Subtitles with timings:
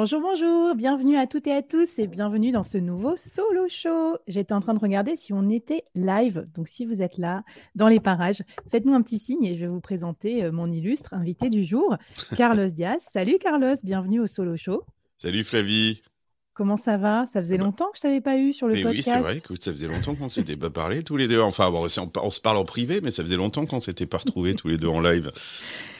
[0.00, 4.16] Bonjour, bonjour, bienvenue à toutes et à tous et bienvenue dans ce nouveau solo show.
[4.28, 7.42] J'étais en train de regarder si on était live, donc si vous êtes là
[7.74, 11.14] dans les parages, faites-nous un petit signe et je vais vous présenter euh, mon illustre
[11.14, 11.96] invité du jour,
[12.36, 13.08] Carlos Diaz.
[13.10, 14.84] Salut Carlos, bienvenue au solo show.
[15.16, 16.00] Salut Flavie.
[16.58, 17.24] Comment ça va?
[17.24, 18.96] Ça faisait bah longtemps que je t'avais pas eu sur le podcast.
[18.96, 19.36] Oui, c'est vrai.
[19.36, 21.40] Écoute, ça faisait longtemps qu'on s'était pas parlé tous les deux.
[21.40, 24.56] Enfin, bon, on, se parle en privé, mais ça faisait longtemps qu'on s'était pas retrouvés
[24.56, 25.30] tous les deux en live.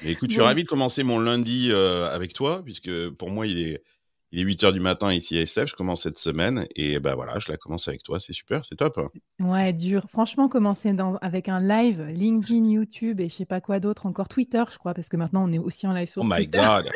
[0.02, 3.46] Mais écoute, je suis ravi de commencer mon lundi euh, avec toi, puisque pour moi,
[3.46, 3.84] il est,
[4.30, 5.70] il est 8 h du matin ici à SF.
[5.70, 8.20] Je commence cette semaine et ben voilà, je la commence avec toi.
[8.20, 9.00] C'est super, c'est top.
[9.40, 10.04] Ouais, dur.
[10.08, 14.28] Franchement, commencer dans, avec un live, LinkedIn, YouTube et je sais pas quoi d'autre, encore
[14.28, 16.58] Twitter, je crois, parce que maintenant on est aussi en live sur Twitter.
[16.58, 16.92] Oh my God!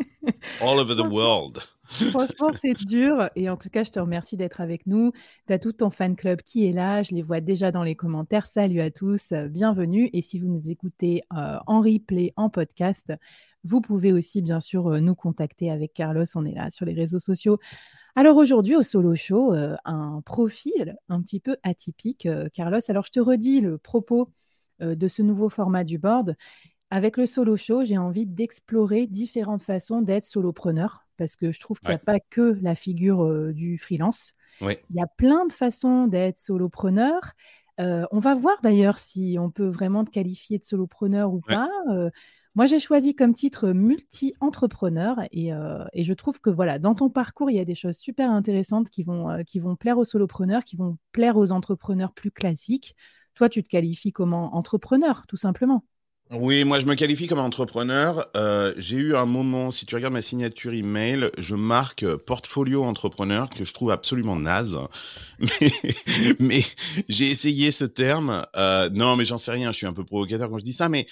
[0.62, 1.60] All over the world.
[1.88, 3.30] Franchement, c'est dur.
[3.34, 5.12] Et en tout cas, je te remercie d'être avec nous.
[5.46, 7.02] Tu as tout ton fan club qui est là.
[7.02, 8.46] Je les vois déjà dans les commentaires.
[8.46, 9.32] Salut à tous.
[9.32, 10.10] Bienvenue.
[10.12, 13.12] Et si vous nous écoutez euh, en replay, en podcast,
[13.64, 16.24] vous pouvez aussi, bien sûr, euh, nous contacter avec Carlos.
[16.34, 17.58] On est là sur les réseaux sociaux.
[18.14, 22.80] Alors aujourd'hui, au Solo Show, euh, un profil un petit peu atypique, Carlos.
[22.88, 24.30] Alors, je te redis le propos
[24.80, 26.36] de ce nouveau format du board.
[26.90, 31.80] Avec le Solo Show, j'ai envie d'explorer différentes façons d'être solopreneur parce que je trouve
[31.80, 34.34] qu'il n'y a pas que la figure du freelance.
[34.60, 37.34] Il y a plein de façons d'être solopreneur.
[37.78, 41.68] on va voir d'ailleurs si on peut vraiment te qualifier de solopreneur ou pas.
[42.58, 45.50] Moi, j'ai choisi comme titre multi-entrepreneur et,
[45.92, 48.90] et, je trouve que voilà, dans ton parcours, il y a des choses super intéressantes
[48.90, 52.96] qui vont, qui vont plaire aux solopreneurs, qui vont plaire aux entrepreneurs plus classiques.
[53.34, 55.84] Toi, tu te qualifies comment entrepreneur, tout simplement.
[56.30, 58.28] Oui, moi je me qualifie comme entrepreneur.
[58.36, 63.48] Euh, j'ai eu un moment, si tu regardes ma signature email, je marque portfolio entrepreneur
[63.48, 64.78] que je trouve absolument naze.
[66.38, 66.62] Mais,
[67.08, 68.44] j'ai essayé ce terme.
[68.56, 69.72] Euh, non, mais j'en sais rien.
[69.72, 70.88] Je suis un peu provocateur quand je dis ça.
[70.90, 71.06] Mais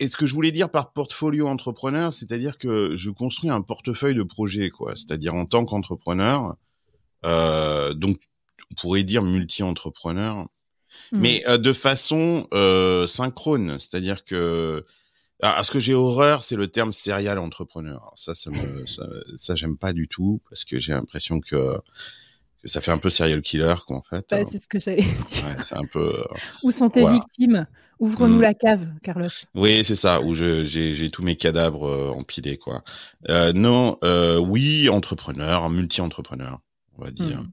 [0.00, 4.22] est-ce que je voulais dire par portfolio entrepreneur, c'est-à-dire que je construis un portefeuille de
[4.22, 4.96] projets, quoi.
[4.96, 6.56] C'est-à-dire en tant qu'entrepreneur.
[7.24, 8.20] Euh, donc,
[8.70, 10.48] on pourrait dire multi-entrepreneur.
[11.12, 11.18] Mmh.
[11.20, 13.78] mais euh, de façon euh, synchrone.
[13.78, 14.84] C'est-à-dire que
[15.40, 18.12] alors, ce que j'ai horreur, c'est le terme serial entrepreneur.
[18.16, 21.78] ça, ça me, ça, j'aime pas du tout parce que j'ai l'impression que,
[22.62, 24.26] que ça fait un peu serial killer, quoi, en fait.
[24.30, 25.46] Bah, c'est ce que j'allais dire.
[25.46, 26.14] Ouais, c'est un peu.
[26.20, 27.66] Euh, où sont tes victimes?
[28.00, 28.42] Ouvre-nous mmh.
[28.42, 29.28] la cave, Carlos.
[29.54, 30.20] Oui, c'est ça.
[30.20, 32.82] Où j'ai tous mes cadavres empilés, quoi.
[33.54, 33.98] non,
[34.40, 36.60] oui, entrepreneur, multi-entrepreneur,
[36.96, 37.42] on va dire.
[37.42, 37.50] Mmh.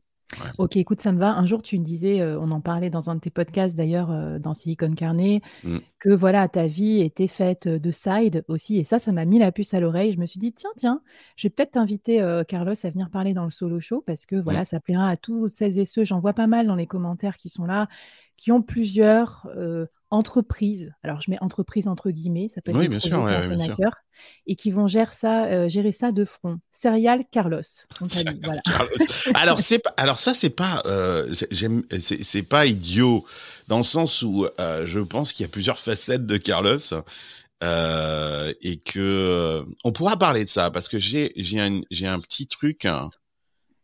[0.57, 1.35] Ok, écoute, ça me va.
[1.35, 4.11] Un jour, tu me disais, euh, on en parlait dans un de tes podcasts d'ailleurs,
[4.11, 5.77] euh, dans Silicon Carnet, mmh.
[5.99, 8.77] que voilà, ta vie était faite de side aussi.
[8.77, 10.11] Et ça, ça m'a mis la puce à l'oreille.
[10.11, 11.01] Je me suis dit, tiens, tiens,
[11.35, 14.35] je vais peut-être t'inviter, euh, Carlos, à venir parler dans le solo show parce que
[14.35, 14.65] voilà, mmh.
[14.65, 16.03] ça plaira à tous celles et ceux.
[16.03, 17.87] J'en vois pas mal dans les commentaires qui sont là,
[18.35, 19.47] qui ont plusieurs
[20.11, 23.27] entreprises, alors je mets entreprise entre guillemets, ça peut être oui, bien sûr,
[24.47, 26.59] et qui vont gérer ça, euh, gérer ça de front.
[26.71, 27.61] Serial Carlos.
[28.43, 28.61] voilà.
[29.33, 33.25] alors c'est alors ça c'est pas euh, c'est pas idiot
[33.67, 36.77] dans le sens où euh, je pense qu'il y a plusieurs facettes de Carlos.
[37.61, 42.47] et que on pourra parler de ça parce que j'ai j'ai un j'ai un petit
[42.47, 43.09] truc hein,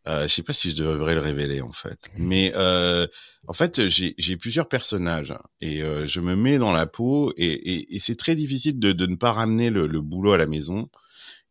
[0.07, 3.05] euh, je sais pas si je devrais le révéler en fait, mais euh,
[3.47, 7.95] en fait j'ai plusieurs personnages et euh, je me mets dans la peau et, et,
[7.95, 10.89] et c'est très difficile de, de, ne pas ramener le, le, boulot à la maison.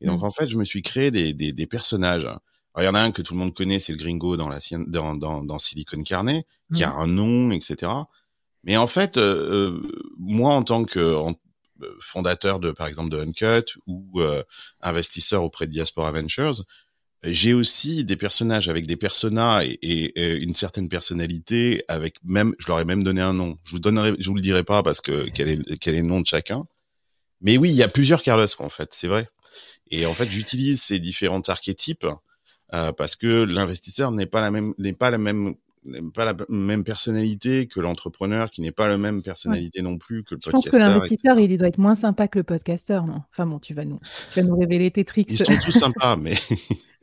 [0.00, 0.25] Et donc mmh.
[0.25, 2.29] en fait je me suis créé des, des, des personnages.
[2.76, 4.58] il y en a un que tout le monde connaît, c'est le Gringo dans la
[4.88, 6.44] dans, dans, dans Silicon Carnet,
[6.75, 7.00] qui a mmh.
[7.00, 7.93] un nom, etc.
[8.64, 11.17] Mais en fait, euh, euh, moi en tant que
[12.00, 14.20] fondateur de par exemple de Uncut ou
[14.82, 16.64] investisseur auprès de Diaspora Ventures,
[17.22, 22.81] j'ai aussi des personnages avec des personas et, une certaine personnalité, avec même, je leur
[22.81, 23.56] ai même donné un nom.
[23.64, 26.06] Je vous donnerai, je vous le dirai pas parce que quel est, quel est le
[26.06, 26.64] nom de chacun.
[27.43, 29.28] Mais oui, il y a plusieurs Carlos en fait, c'est vrai.
[29.90, 32.06] Et en fait, j'utilise ces différents archétypes
[32.72, 35.55] euh, parce que l'investisseur n'est pas la même, n'est pas la même
[36.15, 40.35] pas la même personnalité que l'entrepreneur, qui n'est pas la même personnalité non plus que
[40.35, 40.61] le podcasteur.
[40.61, 43.23] Je pense que l'investisseur, il doit être moins sympa que le podcasteur, non?
[43.31, 44.00] Enfin bon, tu vas nous,
[44.32, 45.31] tu vas nous révéler tes tricks.
[45.31, 46.35] Ils sont tous sympas, mais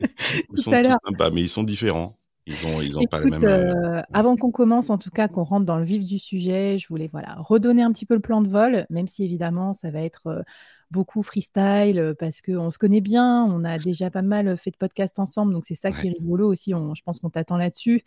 [0.00, 2.17] ils sont tous sympas, mais ils sont différents.
[2.48, 3.44] Ils ont, ils ont pas les mêmes.
[3.44, 6.88] Euh, avant qu'on commence, en tout cas, qu'on rentre dans le vif du sujet, je
[6.88, 10.00] voulais voilà redonner un petit peu le plan de vol, même si évidemment ça va
[10.00, 10.42] être euh,
[10.90, 14.76] beaucoup freestyle euh, parce qu'on se connaît bien, on a déjà pas mal fait de
[14.76, 16.70] podcasts ensemble, donc c'est ça qui est rigolo aussi.
[16.70, 18.02] je pense qu'on t'attend là-dessus.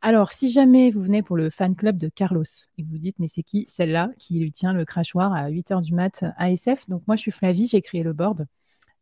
[0.00, 2.42] Alors, si jamais vous venez pour le fan club de Carlos
[2.78, 5.70] et que vous dites, mais c'est qui celle-là qui lui tient le crachoir à 8
[5.70, 8.46] h du mat ASF Donc, moi, je suis Flavie, j'ai créé le board.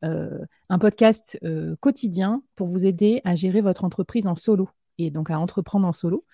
[0.02, 1.38] un podcast
[1.80, 4.68] quotidien pour vous aider à gérer votre entreprise en solo
[5.00, 6.24] et donc à entreprendre en solo.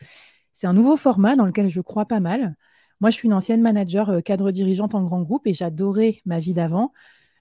[0.52, 2.56] C'est un nouveau format dans lequel je crois pas mal.
[3.00, 6.38] Moi, je suis une ancienne manager euh, cadre dirigeante en grand groupe et j'adorais ma
[6.38, 6.92] vie d'avant.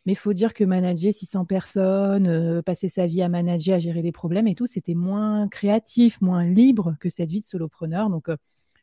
[0.06, 3.80] Mais il faut dire que manager 600 personnes, euh, passer sa vie à manager, à
[3.80, 8.10] gérer des problèmes et tout, c'était moins créatif, moins libre que cette vie de solopreneur.
[8.10, 8.38] Donc, euh,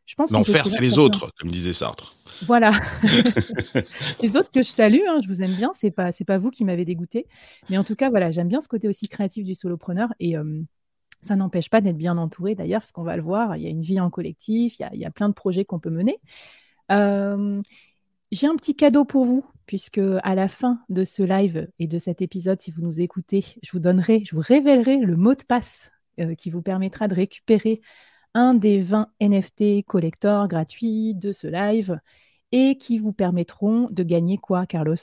[0.05, 2.17] je pense L'enfer, c'est les autres, comme disait Sartre.
[2.47, 2.73] Voilà.
[4.23, 6.50] les autres que je salue, hein, je vous aime bien, c'est pas, c'est pas vous
[6.50, 7.27] qui m'avez dégoûté.
[7.71, 10.09] Mais en tout cas, voilà, j'aime bien ce côté aussi créatif du solopreneur.
[10.19, 10.37] Et,
[11.22, 13.70] ça n'empêche pas d'être bien entouré d'ailleurs, parce qu'on va le voir, il y a
[13.70, 16.19] une vie en collectif, il y a, plein de projets qu'on peut mener.
[18.32, 21.98] J'ai un petit cadeau pour vous, puisque à la fin de ce live et de
[21.98, 25.42] cet épisode, si vous nous écoutez, je vous donnerai, je vous révélerai le mot de
[25.42, 27.82] passe euh, qui vous permettra de récupérer
[28.32, 32.00] un des 20 NFT collector gratuits de ce live
[32.52, 34.96] et qui vous permettront de gagner quoi, Carlos?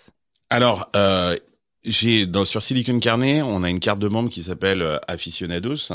[0.49, 1.37] Alors, euh,
[1.83, 5.91] j'ai dans sur Silicon Carnet, on a une carte de membre qui s'appelle euh, Aficionados,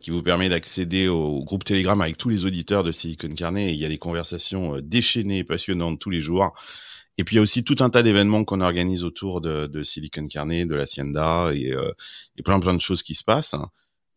[0.00, 3.70] qui vous permet d'accéder au groupe Telegram avec tous les auditeurs de Silicon Carnet.
[3.70, 6.52] Et il y a des conversations euh, déchaînées, passionnantes tous les jours.
[7.16, 9.82] Et puis il y a aussi tout un tas d'événements qu'on organise autour de, de,
[9.82, 11.92] Silicon Carnet, de la Sienda et, euh,
[12.36, 13.54] et, plein plein de choses qui se passent.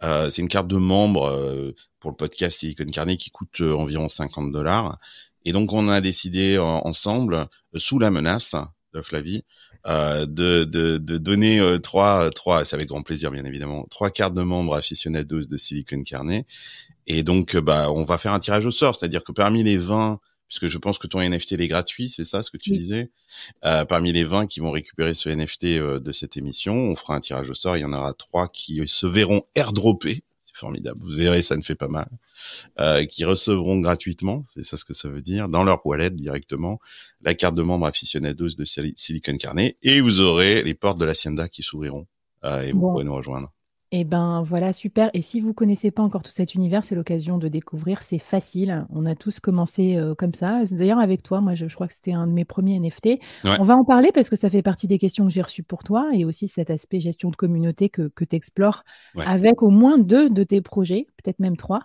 [0.04, 4.10] Euh, c'est une carte de membre euh, pour le podcast Silicon Carnet qui coûte environ
[4.10, 4.98] 50 dollars.
[5.46, 8.56] Et donc on a décidé ensemble, sous la menace
[8.94, 9.44] de Flavie,
[9.88, 14.10] euh, de, de, de, donner euh, trois, trois, c'est avec grand plaisir bien évidemment, trois
[14.10, 16.46] cartes de membres aficionados de Silicon Carnet.
[17.08, 19.78] Et donc, euh, bah, on va faire un tirage au sort, c'est-à-dire que parmi les
[19.78, 20.20] 20,
[20.50, 23.12] puisque je pense que ton NFT est gratuit, c'est ça ce que tu disais,
[23.66, 27.22] euh, parmi les 20 qui vont récupérer ce NFT de cette émission, on fera un
[27.22, 30.24] tirage au sort, il y en aura trois qui se verront airdropper
[30.58, 31.00] formidable.
[31.00, 32.10] Vous verrez, ça ne fait pas mal.
[32.80, 36.80] Euh, qui recevront gratuitement, c'est ça ce que ça veut dire, dans leur wallet directement,
[37.22, 41.14] la carte de membre aficionados de Silicon Carnet, et vous aurez les portes de la
[41.14, 42.08] Sienda qui s'ouvriront,
[42.44, 43.52] euh, et vous pourrez nous rejoindre.
[43.92, 45.10] Eh ben voilà, super.
[45.14, 48.02] Et si vous connaissez pas encore tout cet univers, c'est l'occasion de découvrir.
[48.04, 48.86] C'est facile.
[48.90, 50.62] On a tous commencé euh, comme ça.
[50.72, 53.20] D'ailleurs, avec toi, moi, je, crois que c'était un de mes premiers NFT.
[53.46, 55.86] On va en parler parce que ça fait partie des questions que j'ai reçues pour
[55.86, 58.84] toi et aussi cet aspect gestion de communauté que, que tu explores
[59.26, 61.84] avec au moins deux de tes projets, peut-être même trois.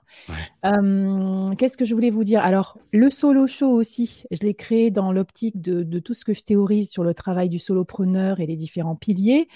[0.62, 2.40] Qu'est-ce que je voulais vous dire?
[2.40, 6.34] Alors, le solo show aussi, je l'ai créé dans l'optique de, de tout ce que
[6.34, 9.46] je théorise sur le travail du solopreneur et les différents piliers.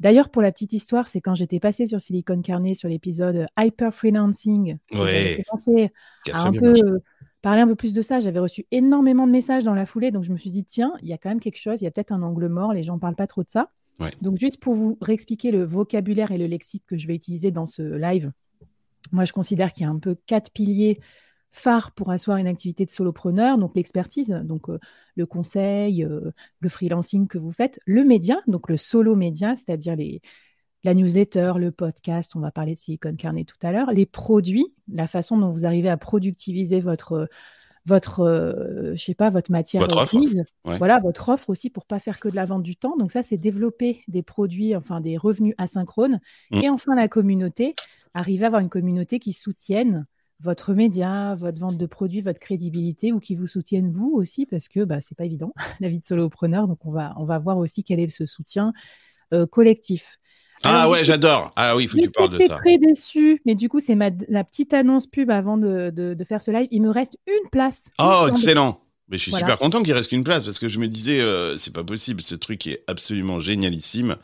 [0.00, 3.92] D'ailleurs, pour la petite histoire, c'est quand j'étais passée sur Silicon Carnet sur l'épisode Hyper
[3.92, 5.44] Freelancing, ouais.
[6.32, 7.00] à un peu
[7.42, 8.20] parler un peu plus de ça.
[8.20, 11.08] J'avais reçu énormément de messages dans la foulée, donc je me suis dit tiens, il
[11.08, 12.94] y a quand même quelque chose, il y a peut-être un angle mort, les gens
[12.94, 13.70] ne parlent pas trop de ça.
[14.22, 17.66] Donc juste pour vous réexpliquer le vocabulaire et le lexique que je vais utiliser dans
[17.66, 18.30] ce live,
[19.10, 21.00] moi je considère qu'il y a un peu quatre piliers
[21.50, 24.78] phare pour asseoir une activité de solopreneur, donc l'expertise, donc euh,
[25.16, 26.30] le conseil, euh,
[26.60, 30.20] le freelancing que vous faites, le média, donc le solo média, c'est-à-dire les,
[30.84, 34.74] la newsletter, le podcast, on va parler de Silicon Carnet tout à l'heure, les produits,
[34.92, 37.28] la façon dont vous arrivez à productiviser votre
[37.86, 40.16] votre euh, je sais pas votre matière votre offre.
[40.76, 43.22] voilà votre offre aussi pour pas faire que de la vente du temps donc ça
[43.22, 46.20] c'est développer des produits enfin des revenus asynchrones
[46.50, 46.60] mmh.
[46.60, 47.74] et enfin la communauté
[48.12, 50.06] arriver à avoir une communauté qui soutienne
[50.40, 54.68] votre média, votre vente de produits, votre crédibilité ou qui vous soutiennent vous aussi parce
[54.68, 56.68] que bah, c'est pas évident la vie de solopreneur.
[56.68, 58.72] Donc on va, on va voir aussi quel est ce soutien
[59.32, 60.18] euh, collectif.
[60.62, 61.52] ah ouais, j'adore.
[61.56, 62.56] Ah oui, il faut que tu parles de ça.
[62.56, 66.40] très déçu, mais du coup, c'est ma la petite annonce pub avant de, de, faire
[66.40, 66.68] ce live.
[66.70, 67.90] Il me reste une place.
[67.98, 68.80] Oh, excellent.
[69.08, 71.56] Mais je suis super content qu'il reste qu'une place parce que je me disais, euh,
[71.56, 74.16] c'est pas possible, ce truc est absolument génialissime.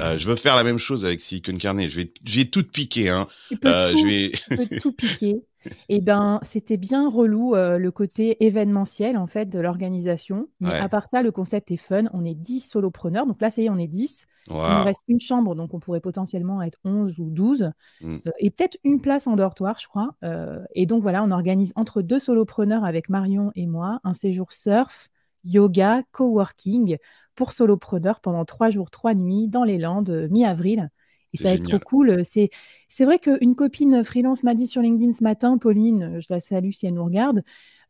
[0.00, 1.88] Euh, je veux faire la même chose avec Silicon Carnet.
[1.88, 3.08] Je vais, je vais tout piquer.
[3.08, 3.26] Hein.
[3.48, 4.30] Tu peux, tout, je vais...
[4.30, 5.42] tu peux tout piquer.
[5.88, 10.48] Eh ben, c'était bien relou euh, le côté événementiel en fait de l'organisation.
[10.60, 12.04] Mais à part ça, le concept est fun.
[12.12, 13.26] On est 10 solopreneurs.
[13.26, 14.26] Donc là, ça y est, on est 10.
[14.48, 17.72] Il nous reste une chambre, donc on pourrait potentiellement être 11 ou 12.
[18.00, 18.16] Mm.
[18.26, 20.14] Euh, et peut-être une place en dortoir, je crois.
[20.24, 24.52] Euh, et donc voilà, on organise entre deux solopreneurs avec Marion et moi un séjour
[24.52, 25.08] surf,
[25.44, 26.96] yoga, coworking
[27.34, 30.90] pour solopreneurs pendant trois jours, trois nuits dans les Landes, mi-avril.
[31.32, 32.24] Et ça va être trop cool.
[32.24, 32.50] C'est,
[32.88, 36.70] c'est vrai qu'une copine freelance m'a dit sur LinkedIn ce matin, Pauline, je la salue
[36.72, 37.42] si elle nous regarde,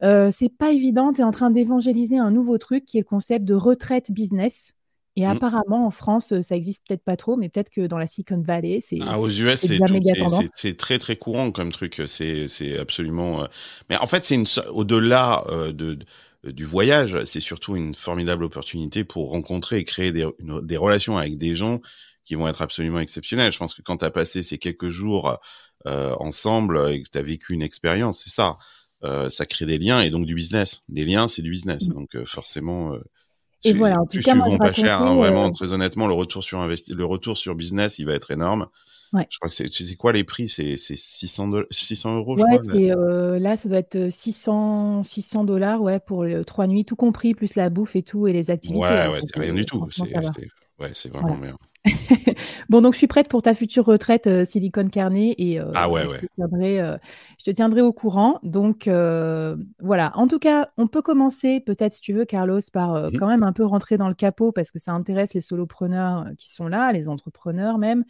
[0.02, 3.06] euh, c'est pas évident, tu es en train d'évangéliser un nouveau truc qui est le
[3.06, 4.73] concept de retraite business.
[5.16, 5.30] Et mmh.
[5.30, 8.78] apparemment, en France, ça existe peut-être pas trop, mais peut-être que dans la Silicon Valley,
[8.80, 8.99] c'est.
[9.02, 9.66] Ah, aux US,
[10.56, 12.00] c'est très très courant comme truc.
[12.06, 13.42] C'est absolument.
[13.42, 13.47] Euh,
[13.90, 15.99] mais en fait, c'est une au-delà euh, de,
[16.44, 20.26] du voyage, c'est surtout une formidable opportunité pour rencontrer et créer des,
[20.62, 21.80] des relations avec des gens
[22.30, 23.52] qui vont être absolument exceptionnels.
[23.52, 25.38] Je pense que quand tu as passé ces quelques jours
[25.87, 28.56] euh, ensemble et que tu as vécu une expérience, c'est ça.
[29.30, 30.84] ça crée des liens et donc du business.
[30.88, 31.88] Les liens, c'est du business.
[31.88, 31.94] Mmh.
[31.94, 32.96] Donc forcément,
[33.64, 36.42] et voilà, en tout cas, moi, pas cher, hein, vraiment, euh, très honnêtement, le retour
[36.42, 38.68] sur investi le retour sur business, il va être énorme.
[39.12, 39.26] Ouais.
[39.28, 42.37] Je crois que c'est, tu sais quoi les prix, c'est, 600, 600 euros.
[42.37, 46.66] Ouais, je crois, euh, là, ça doit être 600, 600 dollars, ouais, pour les trois
[46.66, 48.80] nuits, tout compris, plus la bouffe et tout, et les activités.
[48.80, 49.87] Ouais, hein, ouais, c'est rien du tout.
[49.90, 51.56] C'est, ouais, c'est vraiment bien.
[52.68, 55.88] bon, donc je suis prête pour ta future retraite euh, Silicon Carnet et euh, ah
[55.88, 56.96] ouais, je, Te tiendrai, euh,
[57.38, 58.38] je, te tiendrai, au courant.
[58.42, 58.88] Donc
[59.80, 63.28] voilà, en tout cas, on peut commencer peut-être si tu veux, Carlos, par mmh quand
[63.28, 66.68] même un peu rentrer dans le capot parce que ça intéresse les solopreneurs qui sont
[66.68, 68.04] là, les entrepreneurs même.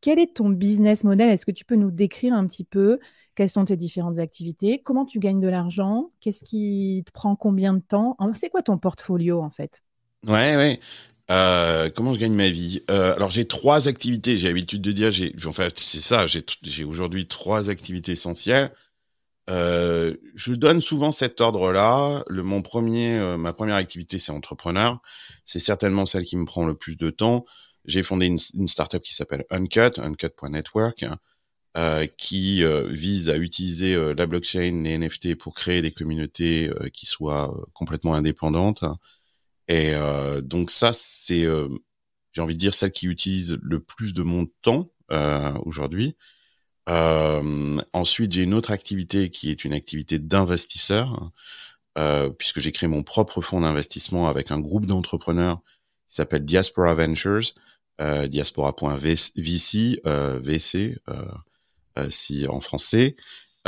[0.00, 1.28] Quel est ton business model?
[1.28, 2.98] Est-ce que tu peux nous décrire un petit peu
[3.36, 4.82] quelles sont tes différentes activités?
[4.82, 6.10] Comment tu gagnes de l'argent?
[6.20, 8.16] Qu'est-ce qui te prend combien de temps?
[8.34, 9.82] C'est quoi ton portfolio en fait?
[10.26, 10.80] Ouais, ouais.
[11.30, 12.82] Euh, comment je gagne ma vie?
[12.90, 14.36] Euh, Alors j'ai trois activités.
[14.36, 16.26] J'ai l'habitude de dire, j'ai, en fait, c'est ça.
[16.26, 18.72] J'ai, aujourd'hui trois activités essentielles.
[19.50, 22.24] Euh, je donne souvent cet ordre-là.
[22.28, 25.00] Le mon premier, ma première activité, c'est entrepreneur.
[25.46, 27.44] C'est certainement celle qui me prend le plus de temps.
[27.84, 31.04] J'ai fondé une, une startup qui s'appelle Uncut, Uncut.network,
[32.16, 38.14] qui vise à utiliser la blockchain, les NFT pour créer des communautés qui soient complètement
[38.14, 38.84] indépendantes
[39.72, 41.66] et euh, donc ça, c'est, euh,
[42.32, 46.14] j'ai envie de dire, celle qui utilise le plus de mon temps euh, aujourd'hui.
[46.86, 51.30] ensuite, j'ai une autre activité qui est une activité d'investisseur,
[52.38, 55.62] puisque j'ai créé mon propre fonds d'investissement avec un groupe d'entrepreneurs
[56.06, 57.54] qui s'appelle Diaspora Ventures,
[58.28, 60.00] diaspora.vc,
[60.42, 60.98] VC,
[62.10, 63.16] si en français.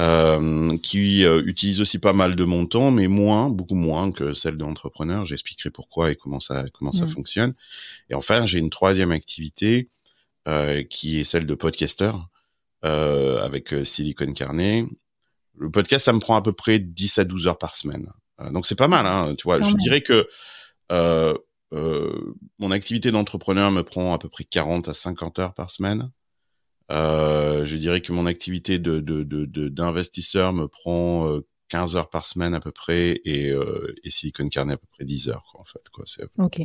[0.01, 4.35] Euh, qui euh, utilise aussi pas mal de mon temps, mais moins, beaucoup moins que
[4.35, 5.25] celle d'entrepreneur.
[5.25, 7.11] J'expliquerai pourquoi et comment ça comment ça mm.
[7.11, 7.55] fonctionne.
[8.11, 9.87] Et enfin, j'ai une troisième activité
[10.49, 12.11] euh, qui est celle de podcaster
[12.83, 14.85] avec Silicon Carnet.
[15.57, 18.07] Le podcast, ça me prend à peu près 10 à 12 heures par semaine.
[18.51, 19.63] donc c'est pas mal, hein, tu vois.
[19.63, 20.29] je dirais que
[22.59, 26.11] mon activité d'entrepreneur me prend à peu près 40 à 50 heures par semaine.
[26.91, 29.01] Euh, je dirais que mon activité de,
[29.69, 31.39] d'investisseur me prend
[31.69, 34.87] 15 euh, heures par semaine à peu près et, euh, et Silicon Carnet à peu
[34.93, 35.89] près 10 heures, quoi, en fait.
[35.93, 36.05] Quoi.
[36.07, 36.25] C'est...
[36.39, 36.61] Ok.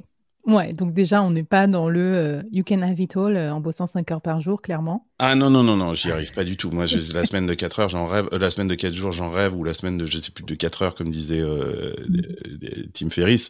[0.46, 3.86] Ouais, donc déjà, on n'est pas dans le You can have it all en bossant
[3.86, 5.06] 5 heures par jour, clairement.
[5.20, 6.72] Ah non, non, non, non, j'y arrive pas du tout.
[6.72, 8.30] Moi, je, la semaine de 4 heures, j'en rêve.
[8.32, 9.56] la semaine de 4 jours, j'en rêve.
[9.56, 12.90] Ou la semaine de, je sais plus, de 4 heures, comme disait mm.
[12.94, 13.50] Tim Ferriss.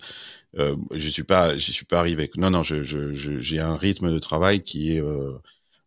[0.55, 2.29] je suis pas, j'y suis pas arrivé.
[2.37, 5.01] Non, non, je, je, j'ai un rythme de travail qui est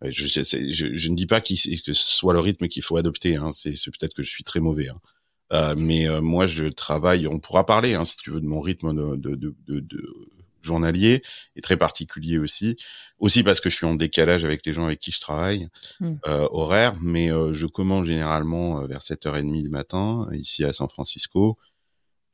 [0.04, 3.36] je, je, je, ne dis pas que ce soit le rythme qu'il faut adopter.
[3.36, 3.50] Hein.
[3.52, 4.88] C'est peut-être que je suis très mauvais.
[4.88, 5.00] Hein.
[5.52, 7.26] Euh, mais euh, moi, je travaille.
[7.26, 10.28] On pourra parler, hein, si tu veux, de mon rythme de, de, de, de, de
[10.62, 11.22] journalier
[11.56, 12.76] et très particulier aussi.
[13.18, 15.68] Aussi parce que je suis en décalage avec les gens avec qui je travaille,
[16.00, 16.14] mmh.
[16.26, 16.94] euh, horaire.
[17.02, 21.58] Mais euh, je commence généralement euh, vers 7h30 du matin ici à San Francisco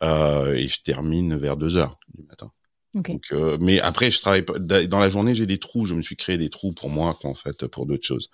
[0.01, 2.53] et je termine vers 2h du matin.
[2.95, 5.85] Donc, euh, mais après, je travaille dans la journée, j'ai des trous.
[5.85, 8.31] Je me suis créé des trous pour moi, en fait, pour d'autres choses.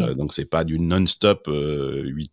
[0.00, 1.50] Euh, donc c'est pas du non-stop 8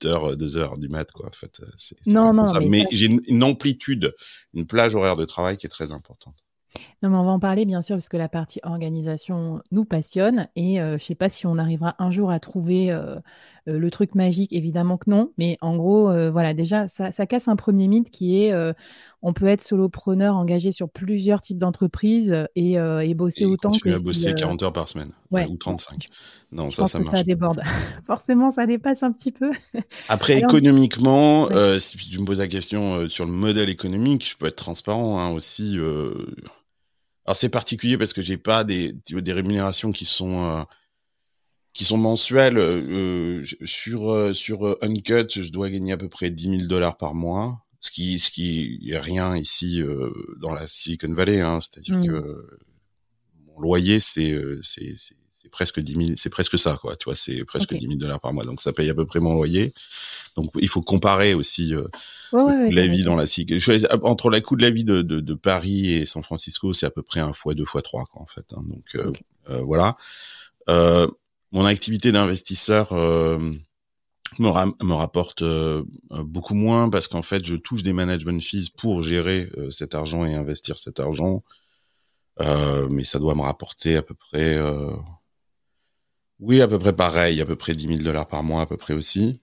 [0.06, 1.28] euh, heures, 2 heures du mat, quoi.
[1.28, 1.62] En fait,
[2.08, 4.16] non, non, mais, mais j'ai une amplitude,
[4.54, 6.43] une plage horaire de travail qui est très importante.
[7.04, 10.48] Non, mais on va en parler bien sûr parce que la partie organisation nous passionne
[10.56, 13.18] et euh, je sais pas si on arrivera un jour à trouver euh,
[13.68, 17.58] euh, le truc magique, évidemment que non, mais en gros, voilà, déjà, ça, casse un
[17.58, 18.54] premier mythe qui est
[19.22, 23.90] on peut être solopreneur engagé sur plusieurs types d'entreprises et, et bosser autant que.
[23.90, 26.08] à bosser 40 heures par semaine ou 35.
[26.54, 27.12] Non, ça, ça marche.
[27.12, 27.62] Ça déborde.
[28.06, 29.50] Forcément, ça dépasse un petit peu.
[30.08, 34.56] Après, économiquement, si tu me poses la question sur le modèle économique, je peux être
[34.56, 35.78] transparent hein, aussi.
[37.26, 40.64] Alors c'est particulier parce que j'ai pas des, des rémunérations qui sont euh,
[41.74, 42.58] qui sont mensuelles.
[42.58, 47.14] Euh, sur euh, sur Uncut, je dois gagner à peu près 10 000 dollars par
[47.16, 49.82] mois, ce qui ce qui est rien ici
[50.42, 51.40] dans la Silicon Valley.
[51.42, 52.08] Hein, C'est-à-dire mmh.
[52.08, 52.60] que
[53.48, 54.96] mon loyer c'est c'est
[55.44, 56.96] c'est presque 10 000, c'est presque ça, quoi.
[56.96, 58.46] Tu vois, c'est presque 10 000 dollars par mois.
[58.46, 59.74] Donc, ça paye à peu près mon loyer.
[60.38, 61.88] Donc, il faut comparer aussi euh,
[62.32, 63.26] la vie dans la
[64.04, 66.92] Entre la coût de la vie de, de, de Paris et San Francisco, c'est à
[66.92, 68.46] peu près un fois deux fois trois, quoi, en fait.
[68.54, 68.64] Hein.
[68.66, 69.12] Donc, euh,
[69.50, 69.98] euh, voilà.
[71.52, 73.54] mon activité d'investisseur me,
[74.40, 75.44] me, rapporte
[76.10, 80.36] beaucoup moins parce qu'en fait, je touche des management fees pour gérer cet argent et
[80.36, 81.44] investir cet argent.
[82.40, 84.58] mais ça doit me rapporter à peu près
[86.44, 88.76] oui, à peu près pareil, à peu près 10 000 dollars par mois, à peu
[88.76, 89.40] près aussi.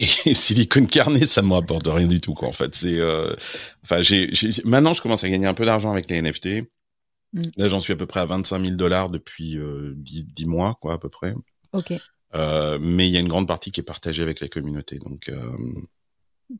[0.00, 2.48] Et Silicon Carnet, ça me rapporte rien du tout, quoi.
[2.48, 3.34] En fait, c'est, euh...
[3.84, 4.30] enfin, j'ai,
[4.64, 6.64] maintenant, je commence à gagner un peu d'argent avec les NFT.
[7.34, 7.42] Mm.
[7.56, 10.78] Là, j'en suis à peu près à 25 000 dollars depuis euh, 10, 10, mois,
[10.80, 11.34] quoi, à peu près.
[11.72, 11.92] Ok.
[12.34, 15.28] Euh, mais il y a une grande partie qui est partagée avec la communauté, donc.
[15.28, 15.52] Euh,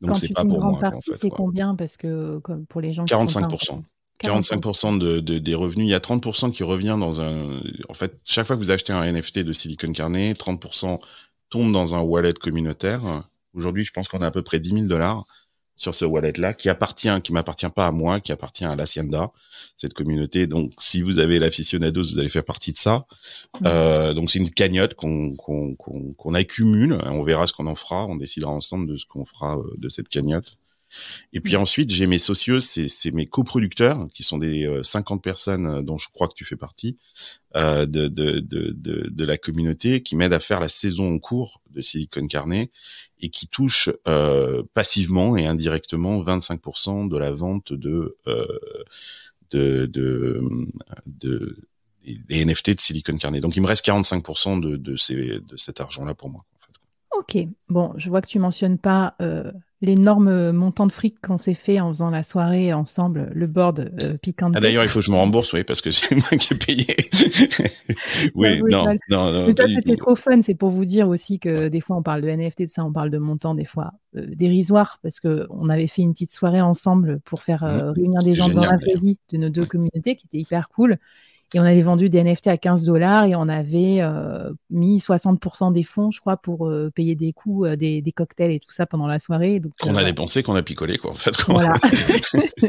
[0.01, 0.69] donc c'est pas pour moi.
[0.69, 1.75] Une grande partie, c'est combien?
[1.75, 3.05] Parce que comme pour les gens.
[3.05, 3.83] 45 qui sont
[4.23, 5.87] 45% de, de, des revenus.
[5.87, 7.61] Il y a 30% qui revient dans un.
[7.89, 10.99] En fait, chaque fois que vous achetez un NFT de Silicon Carnet, 30%
[11.49, 13.01] tombe dans un wallet communautaire.
[13.53, 15.25] Aujourd'hui, je pense qu'on a à peu près 10 000 dollars
[15.77, 19.31] sur ce wallet-là, qui appartient, qui m'appartient pas à moi, qui appartient à l'Hacienda,
[19.75, 20.47] cette communauté.
[20.47, 23.05] Donc, si vous avez l'aficionados, vous allez faire partie de ça.
[23.59, 23.65] Mmh.
[23.65, 26.97] Euh, donc, c'est une cagnotte qu'on qu'on qu'on accumule.
[27.03, 28.05] On verra ce qu'on en fera.
[28.05, 30.59] On décidera ensemble de ce qu'on fera euh, de cette cagnotte.
[31.33, 35.67] Et puis ensuite, j'ai mes socios, c'est mes coproducteurs, qui sont des 50 euh, personnes
[35.67, 36.97] euh, dont je crois que tu fais partie,
[37.55, 41.61] euh, de, de, de, de, la communauté, qui m'aident à faire la saison en cours
[41.71, 42.69] de Silicon Carnet
[43.21, 48.45] et qui touchent euh, passivement et indirectement 25% de la vente de, euh,
[49.51, 51.57] de, de,
[52.05, 53.39] des NFT de Silicon Carnet.
[53.39, 56.45] Donc il me reste 45% de, de, ces, de cet argent-là pour moi.
[57.19, 57.37] Ok,
[57.69, 61.79] bon, je vois que tu mentionnes pas euh, l'énorme montant de fric qu'on s'est fait
[61.79, 64.51] en faisant la soirée ensemble, le board euh, piquant.
[64.53, 66.57] Ah, D'ailleurs, il faut que je me rembourse, oui, parce que c'est moi qui ai
[66.57, 66.85] payé.
[68.35, 70.41] oui, non, non, non, Mais ça, c'était trop fun.
[70.41, 72.91] C'est pour vous dire aussi que des fois, on parle de NFT, de ça, on
[72.91, 76.61] parle de montant, des fois euh, dérisoire, parce que on avait fait une petite soirée
[76.61, 77.93] ensemble pour faire mmh.
[77.95, 80.97] réunir des gens dans la vraie vie de nos deux communautés, qui était hyper cool.
[81.55, 85.71] Et on avait vendu des NFT à 15 dollars et on avait euh, mis 60%
[85.71, 88.71] des fonds, je crois, pour euh, payer des coûts, euh, des, des, cocktails et tout
[88.71, 89.61] ça pendant la soirée.
[89.61, 91.33] Donc, qu'on a dépensé, qu'on a picolé, quoi, en fait.
[91.47, 91.75] Voilà.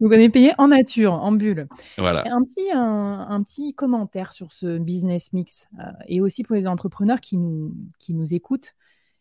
[0.00, 1.66] donc, on est payé en nature, en bulle.
[1.98, 2.22] Voilà.
[2.30, 5.66] Un petit, un, un petit commentaire sur ce business mix
[6.06, 8.74] et aussi pour les entrepreneurs qui nous, qui nous écoutent.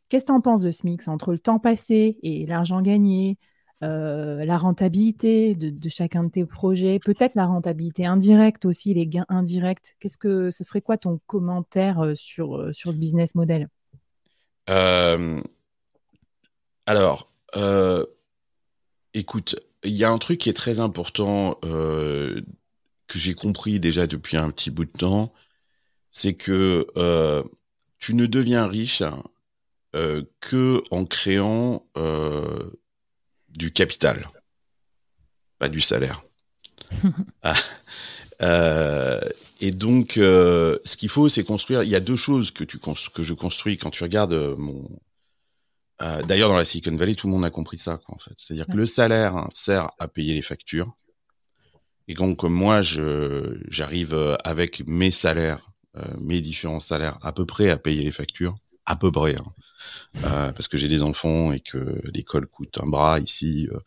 [0.09, 3.39] Qu'est-ce que tu en penses de ce mix entre le temps passé et l'argent gagné
[3.81, 9.25] euh, la rentabilité de, chacun de tes projets, peut-être la rentabilité indirecte aussi, les gains
[9.29, 9.95] indirects.
[9.99, 13.69] Qu'est-ce que ce serait quoi ton commentaire euh, sur, euh, sur ce business model?
[16.85, 17.31] Alors,
[19.13, 22.43] écoute, il y a un truc qui est très important que
[23.07, 25.33] j'ai compris déjà depuis un petit bout de temps,
[26.11, 26.85] c'est que
[27.97, 29.01] tu ne deviens riche
[29.93, 31.83] que en créant
[33.51, 34.29] du capital,
[35.57, 36.23] pas du salaire.
[37.43, 37.55] ah.
[38.41, 39.19] euh,
[39.61, 41.83] et donc, euh, ce qu'il faut, c'est construire.
[41.83, 44.89] Il y a deux choses que, tu que je construis quand tu regardes euh, mon.
[46.01, 48.33] Euh, d'ailleurs, dans la Silicon Valley, tout le monde a compris ça, quoi, en fait.
[48.37, 50.95] C'est-à-dire que le salaire sert à payer les factures.
[52.07, 55.69] Et donc, moi, je, j'arrive avec mes salaires,
[56.17, 58.55] mes différents salaires, à peu près à payer les factures.
[58.85, 59.35] À peu près.
[59.35, 59.45] Hein.
[60.23, 63.67] Euh, parce que j'ai des enfants et que l'école coûte un bras ici.
[63.71, 63.79] Euh,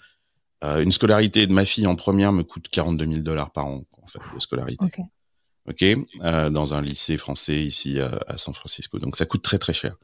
[0.65, 3.85] euh, une scolarité de ma fille en première me coûte 42 000 dollars par an,
[4.01, 4.85] en fait, de scolarité.
[4.85, 5.01] Ok.
[5.69, 5.97] okay
[6.51, 8.99] dans un lycée français ici à, San Francisco.
[8.99, 9.97] Donc ça coûte très très cher.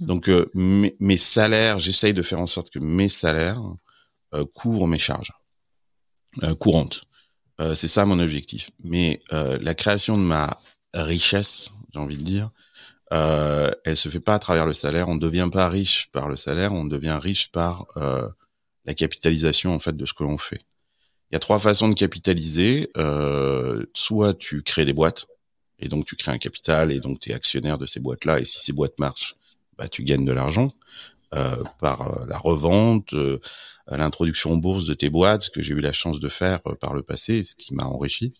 [0.00, 0.06] Hmm.
[0.06, 3.62] Donc mes, mes, salaires, j'essaye de faire en sorte que mes salaires
[4.54, 5.32] couvrent mes charges
[6.58, 7.02] courantes.
[7.74, 8.70] c'est ça mon objectif.
[8.84, 10.58] Mais la création de ma
[10.92, 12.50] richesse, j'ai envie de dire,
[13.12, 15.08] euh, elle se fait pas à travers le salaire.
[15.08, 18.28] On ne devient pas riche par le salaire, on devient riche par euh,
[18.84, 20.60] la capitalisation en fait de ce que l'on fait.
[21.30, 22.90] Il y a trois façons de capitaliser.
[22.96, 25.26] Euh, soit tu crées des boîtes
[25.78, 28.44] et donc tu crées un capital et donc tu es actionnaire de ces boîtes-là et
[28.44, 29.34] si ces boîtes marchent,
[29.76, 30.70] bah, tu gagnes de l'argent
[31.34, 33.40] euh, par euh, la revente, euh,
[33.88, 36.92] l'introduction en bourse de tes boîtes, ce que j'ai eu la chance de faire par
[36.92, 38.34] le passé, ce qui m'a enrichi.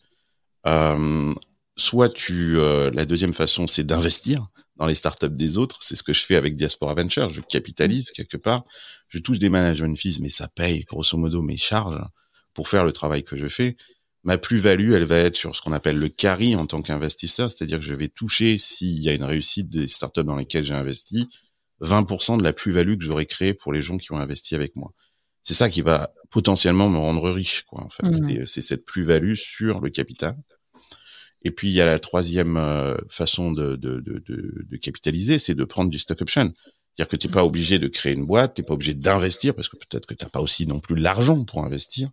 [1.76, 5.82] soit tu, la deuxième façon, c'est d'investir dans les startups des autres.
[5.82, 7.30] C'est ce que je fais avec Diaspora Venture.
[7.30, 8.64] Je capitalise quelque part.
[9.08, 12.00] Je touche des management fees, mais ça paye grosso modo mes charges
[12.54, 13.76] pour faire le travail que je fais.
[14.24, 17.80] Ma plus-value, elle va être sur ce qu'on appelle le carry en tant qu'investisseur, c'est-à-dire
[17.80, 21.28] que je vais toucher, s'il y a une réussite des startups dans lesquelles j'ai investi,
[21.80, 24.92] 20% de la plus-value que j'aurais créée pour les gens qui ont investi avec moi.
[25.42, 27.82] C'est ça qui va potentiellement me rendre riche, quoi.
[27.82, 28.46] En fait, mmh.
[28.46, 30.36] c'est cette plus-value sur le capital.
[31.44, 35.54] Et puis il y a la troisième euh, façon de, de, de, de capitaliser, c'est
[35.54, 36.52] de prendre du stock option.
[36.94, 39.54] C'est-à-dire que tu n'es pas obligé de créer une boîte, tu n'es pas obligé d'investir,
[39.54, 42.10] parce que peut-être que tu n'as pas aussi non plus l'argent pour investir,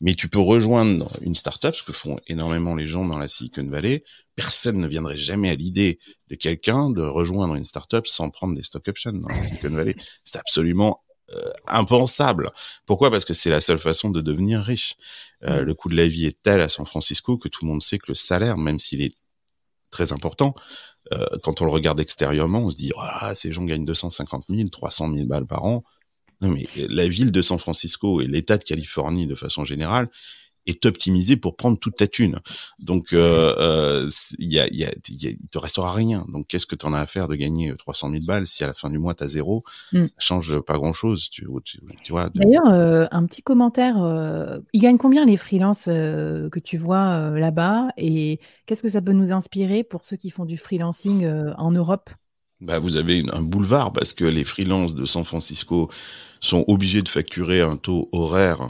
[0.00, 3.66] mais tu peux rejoindre une startup, ce que font énormément les gens dans la Silicon
[3.68, 4.02] Valley.
[4.34, 8.64] Personne ne viendrait jamais à l'idée de quelqu'un de rejoindre une startup sans prendre des
[8.64, 9.94] stock options dans la Silicon Valley.
[10.24, 12.50] C'est absolument euh, impensable.
[12.84, 13.12] Pourquoi?
[13.12, 14.96] Parce que c'est la seule façon de devenir riche.
[15.44, 17.82] Euh, le coût de la vie est tel à San Francisco que tout le monde
[17.82, 19.14] sait que le salaire, même s'il est
[19.90, 20.54] très important,
[21.12, 24.68] euh, quand on le regarde extérieurement, on se dit ah, ces gens gagnent 250 000,
[24.68, 25.84] 300 000 balles par an.
[26.40, 30.08] Non, mais la ville de San Francisco et l'État de Californie de façon générale
[30.66, 32.40] est optimisé pour prendre toute ta thune.
[32.78, 36.26] Donc, euh, euh, il y a, y a, il te restera rien.
[36.28, 38.66] Donc, qu'est-ce que tu en as à faire de gagner 300 000 balles si à
[38.66, 39.64] la fin du mois tu as zéro?
[39.92, 40.06] Mm.
[40.06, 41.30] Ça change pas grand-chose.
[41.30, 42.30] Tu, tu, vois.
[42.34, 44.02] D'ailleurs, euh, un petit commentaire.
[44.02, 47.88] Euh, ils gagnent combien les freelances que tu vois là-bas?
[47.96, 51.26] Et qu'est-ce que ça peut nous inspirer pour ceux qui font du freelancing
[51.56, 52.10] en Europe?
[52.60, 55.90] Bah, vous avez un boulevard parce que les freelances de San Francisco
[56.40, 58.68] sont obligés de facturer un taux horaire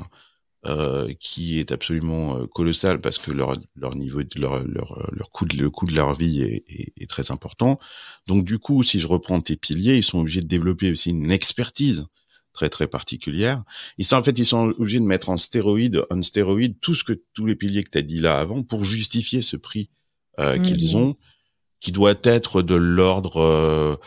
[0.66, 5.30] euh, qui est absolument euh, colossal parce que leur, leur niveau de leur, leur, leur
[5.30, 6.64] coût de, le coût de leur vie est,
[6.96, 7.78] est, très important.
[8.26, 11.30] Donc du coup, si je reprends tes piliers, ils sont obligés de développer aussi une
[11.30, 12.06] expertise
[12.52, 13.62] très très particulière.
[13.96, 17.04] Ils sont en fait ils sont obligés de mettre en stéroïde, en stéroïde tout ce
[17.04, 19.90] que tous les piliers que tu as dit là avant pour justifier ce prix
[20.40, 21.14] euh, qu'ils ont,
[21.80, 24.00] qui doit être de l'ordre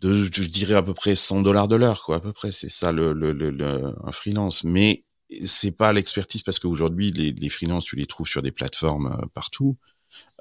[0.00, 2.52] de, je dirais à peu près 100 dollars de l'heure, quoi, à peu près.
[2.52, 4.64] C'est ça le, le, le, un freelance.
[4.64, 5.04] Mais
[5.44, 9.26] c'est pas l'expertise parce qu'aujourd'hui les, les freelances tu les trouves sur des plateformes euh,
[9.34, 9.76] partout.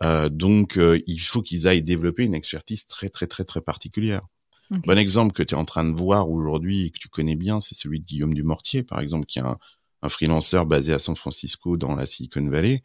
[0.02, 4.22] Euh, donc euh, il faut qu'ils aillent développer une expertise très très très très particulière.
[4.70, 7.62] Bon exemple que tu es en train de voir aujourd'hui et que tu connais bien,
[7.62, 9.58] c'est celui de Guillaume Dumortier, par exemple, qui est un,
[10.02, 12.84] un freelanceur basé à San Francisco dans la Silicon Valley.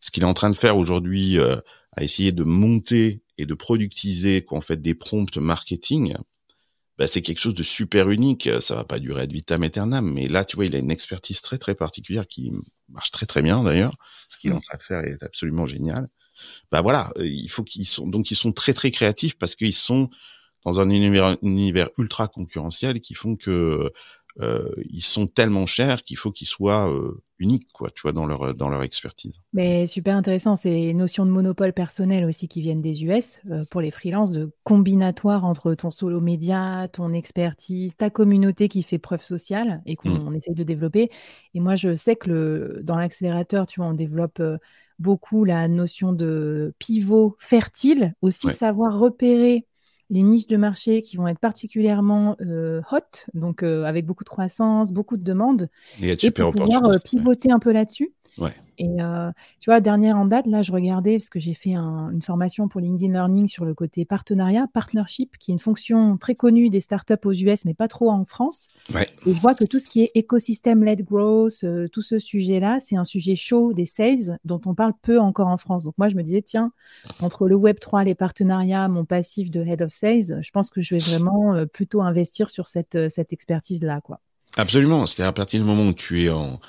[0.00, 1.56] Ce qu'il est en train de faire aujourd'hui, euh,
[1.96, 6.14] à essayer de monter et de productiser qu'en fait des prompts marketing,
[6.98, 8.48] bah, c'est quelque chose de super unique.
[8.60, 11.42] Ça va pas durer ad vitam aeternam, mais là, tu vois, il a une expertise
[11.42, 12.52] très très particulière qui
[12.88, 13.94] marche très très bien d'ailleurs.
[14.28, 16.08] Ce qu'il est en train de faire est absolument génial.
[16.70, 19.74] Bah voilà, euh, il faut qu'ils sont donc ils sont très très créatifs parce qu'ils
[19.74, 20.10] sont
[20.64, 23.92] dans un univers, un univers ultra concurrentiel qui font que
[24.40, 28.26] euh, ils sont tellement chers qu'il faut qu'ils soient euh, uniques, quoi, tu vois, dans
[28.26, 29.40] leur, dans leur expertise.
[29.54, 33.80] Mais super intéressant, ces notions de monopole personnel aussi qui viennent des US euh, pour
[33.80, 39.24] les freelances, de combinatoire entre ton solo média, ton expertise, ta communauté qui fait preuve
[39.24, 40.36] sociale et qu'on mmh.
[40.36, 41.10] essaye de développer.
[41.54, 44.42] Et moi, je sais que le, dans l'accélérateur, tu vois, on développe
[44.98, 49.66] beaucoup la notion de pivot fertile, aussi savoir repérer
[50.10, 54.28] les niches de marché qui vont être particulièrement euh, hot, donc euh, avec beaucoup de
[54.28, 55.68] croissance, beaucoup de demandes,
[56.00, 58.12] et, et pour pouvoir euh, pivoter un peu là-dessus.
[58.38, 58.54] Ouais.
[58.78, 62.22] Et euh, tu vois, dernière en date, là, je regardais parce que j'ai fait une
[62.22, 66.68] formation pour LinkedIn Learning sur le côté partenariat, partnership, qui est une fonction très connue
[66.70, 68.68] des startups aux US, mais pas trop en France.
[68.94, 69.06] Ouais.
[69.26, 72.96] Et je vois que tout ce qui est écosystème-led growth, euh, tout ce sujet-là, c'est
[72.96, 75.84] un sujet chaud des sales dont on parle peu encore en France.
[75.84, 76.72] Donc moi, je me disais, tiens,
[77.20, 80.80] entre le Web 3, les partenariats, mon passif de head of sales, je pense que
[80.80, 84.20] je vais vraiment euh, plutôt investir sur cette, cette expertise-là, quoi.
[84.56, 85.06] Absolument.
[85.06, 86.60] C'est à partir du moment où tu es en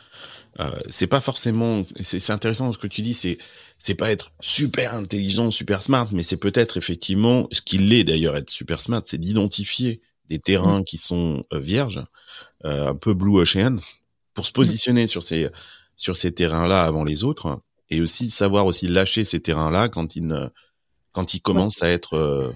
[0.60, 1.84] euh, c'est pas forcément.
[2.00, 3.14] C'est intéressant ce que tu dis.
[3.14, 3.38] C'est
[3.78, 8.36] c'est pas être super intelligent, super smart, mais c'est peut-être effectivement ce qu'il est d'ailleurs
[8.36, 12.04] être super smart, c'est d'identifier des terrains qui sont euh, vierges,
[12.66, 13.78] euh, un peu blue ocean,
[14.34, 15.50] pour se positionner sur ces
[15.96, 20.50] sur ces terrains-là avant les autres, et aussi savoir aussi lâcher ces terrains-là quand ils
[21.12, 22.54] quand ils commencent à être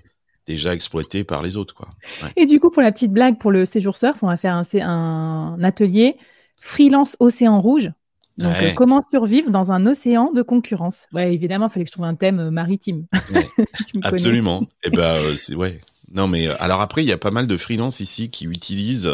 [0.48, 1.88] déjà exploités par les autres, quoi.
[2.36, 4.64] Et du coup, pour la petite blague, pour le séjour surf, on va faire un,
[4.82, 6.18] un atelier
[6.62, 7.91] freelance océan rouge.
[8.38, 11.08] Donc, euh, comment survivre dans un océan de concurrence?
[11.12, 13.06] Ouais, évidemment, il fallait que je trouve un thème euh, maritime.
[14.04, 14.63] Absolument.
[14.84, 15.82] Et eh ben, euh, c'est ouais.
[16.13, 19.10] Non, mais alors après, il y a pas mal de freelance ici qui utilisent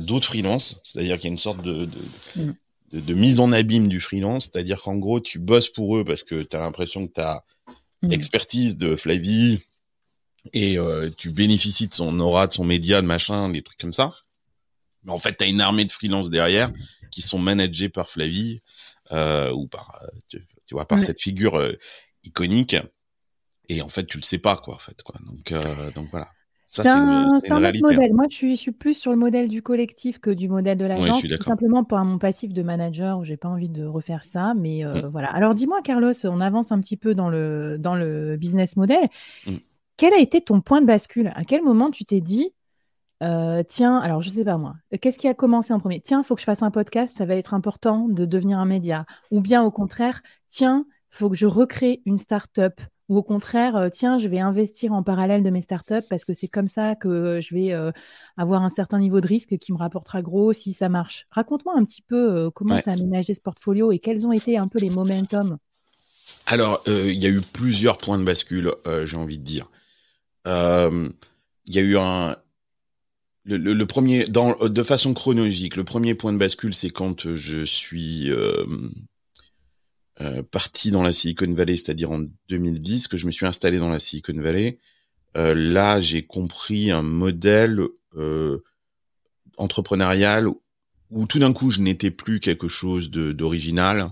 [0.00, 1.88] d'autres freelances, c'est-à-dire qu'il y a une sorte de,
[2.36, 2.52] mm.
[2.92, 6.22] de, de, mise en abîme du freelance, c'est-à-dire qu'en gros, tu bosses pour eux parce
[6.22, 7.42] que tu as l'impression que tu as
[8.02, 8.12] mm.
[8.12, 9.64] expertise de Flavie
[10.52, 10.76] et
[11.16, 14.10] tu bénéficies de son aura, de son média, de machin, des trucs comme ça.
[15.04, 16.72] Mais en fait, tu as une armée de freelance derrière
[17.10, 18.60] qui sont managés par Flavie
[19.12, 20.40] euh, ou par, euh, tu,
[20.72, 21.72] vois, par cette figure euh,
[22.24, 22.76] iconique.
[23.68, 25.02] Et en fait, tu le sais pas, quoi, en fait.
[25.02, 25.16] Quoi.
[25.26, 26.28] Donc, euh, donc voilà.
[26.66, 28.12] C'est un, un autre modèle.
[28.12, 30.84] Moi, je suis, je suis, plus sur le modèle du collectif que du modèle de
[30.84, 34.54] l'agence, tout simplement pour mon passif de manager où j'ai pas envie de refaire ça.
[34.54, 35.06] Mais euh, mm.
[35.06, 35.28] voilà.
[35.28, 39.08] Alors, dis-moi, Carlos, on avance un petit peu dans le, dans le business model.
[39.46, 39.56] Mm.
[39.96, 41.32] Quel a été ton point de bascule?
[41.36, 42.52] À quel moment tu t'es dit,
[43.24, 46.00] euh, tiens, alors je sais pas moi, qu'est-ce qui a commencé en premier?
[46.00, 48.66] Tiens, il faut que je fasse un podcast, ça va être important de devenir un
[48.66, 49.06] média.
[49.30, 53.88] Ou bien au contraire, tiens, il faut que je recrée une start-up Ou au contraire,
[53.92, 57.40] tiens, je vais investir en parallèle de mes startups parce que c'est comme ça que
[57.40, 57.72] je vais
[58.36, 61.26] avoir un certain niveau de risque qui me rapportera gros si ça marche.
[61.30, 64.68] Raconte-moi un petit peu comment tu as aménagé ce portfolio et quels ont été un
[64.68, 65.58] peu les momentum?
[66.46, 68.72] Alors, il y a eu plusieurs points de bascule,
[69.04, 69.70] j'ai envie de dire.
[70.46, 72.36] Il y a eu un,
[73.44, 78.30] le, premier, dans, de façon chronologique, le premier point de bascule, c'est quand je suis
[78.30, 78.64] euh,
[80.20, 83.90] euh, parti dans la Silicon Valley, c'est-à-dire en 2010, que je me suis installé dans
[83.90, 84.78] la Silicon Valley.
[85.36, 87.80] Euh, là, j'ai compris un modèle
[89.56, 90.48] entrepreneurial
[91.10, 94.10] où tout d'un coup, je n'étais plus quelque chose d'original,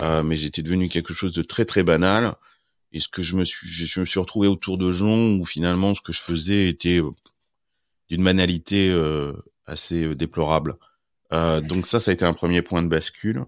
[0.00, 2.34] mais j'étais devenu quelque chose de très très banal.
[2.92, 5.94] Et ce que je me suis, je me suis retrouvé autour de gens où finalement,
[5.94, 7.00] ce que je faisais était
[8.08, 9.32] d'une banalité euh,
[9.66, 10.76] assez euh, déplorable.
[11.32, 13.44] Euh, donc ça, ça a été un premier point de bascule.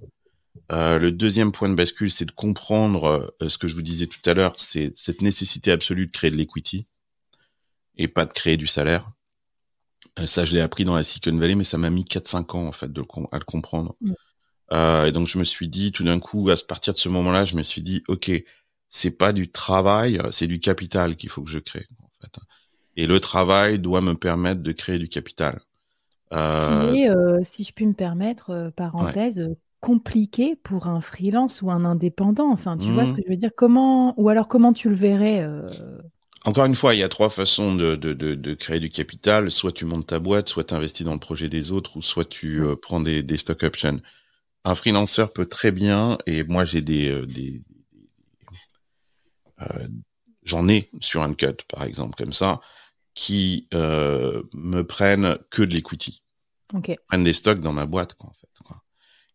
[0.70, 4.34] le deuxième point de bascule, c'est de comprendre ce que je vous disais tout à
[4.34, 6.86] l'heure, c'est cette nécessité absolue de créer de l'equity
[7.96, 9.10] et pas de créer du salaire.
[10.24, 12.72] ça, je l'ai appris dans la Silicon Valley, mais ça m'a mis 4-5 ans en
[12.72, 13.96] fait de à le comprendre.
[14.00, 14.14] Mm.
[15.06, 17.54] et donc je me suis dit, tout d'un coup, à partir de ce moment-là, je
[17.54, 18.30] me suis dit, ok,
[18.88, 21.86] c'est pas du travail, c'est du capital qu'il faut que je crée.
[22.02, 22.40] En fait.
[22.96, 25.60] Et le travail doit me permettre de créer du capital.
[26.32, 26.92] Euh...
[26.92, 31.70] Ce euh, si je puis me permettre, euh, parenthèse, euh, compliqué pour un freelance ou
[31.70, 32.50] un indépendant.
[32.50, 33.16] Enfin, tu vois ce mmh.
[33.16, 33.50] que je veux dire?
[33.56, 35.46] Comment ou alors comment tu le verrais
[36.44, 39.50] Encore une fois, il y a trois façons de, de, de, créer du capital.
[39.50, 42.24] Soit tu montes ta boîte, soit tu investis dans le projet des autres, ou soit
[42.24, 44.00] tu prends des, des, stock options.
[44.64, 47.62] Un freelancer peut très bien, et moi j'ai des, des
[50.42, 52.60] j'en ai sur un cut par exemple comme ça
[53.16, 56.22] qui euh, me prennent que de l'equity.
[56.74, 56.98] Okay.
[57.08, 58.48] Prennent des stocks dans ma boîte, quoi, en fait.
[58.62, 58.82] Quoi.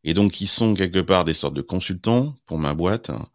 [0.03, 3.09] Et donc, ils sont quelque part des sortes de consultants pour ma boîte.
[3.09, 3.27] Hein,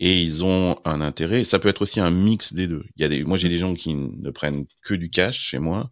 [0.00, 1.44] et ils ont un intérêt.
[1.44, 2.84] Ça peut être aussi un mix des deux.
[2.96, 5.60] Il y a des, moi, j'ai des gens qui ne prennent que du cash chez
[5.60, 5.90] moi.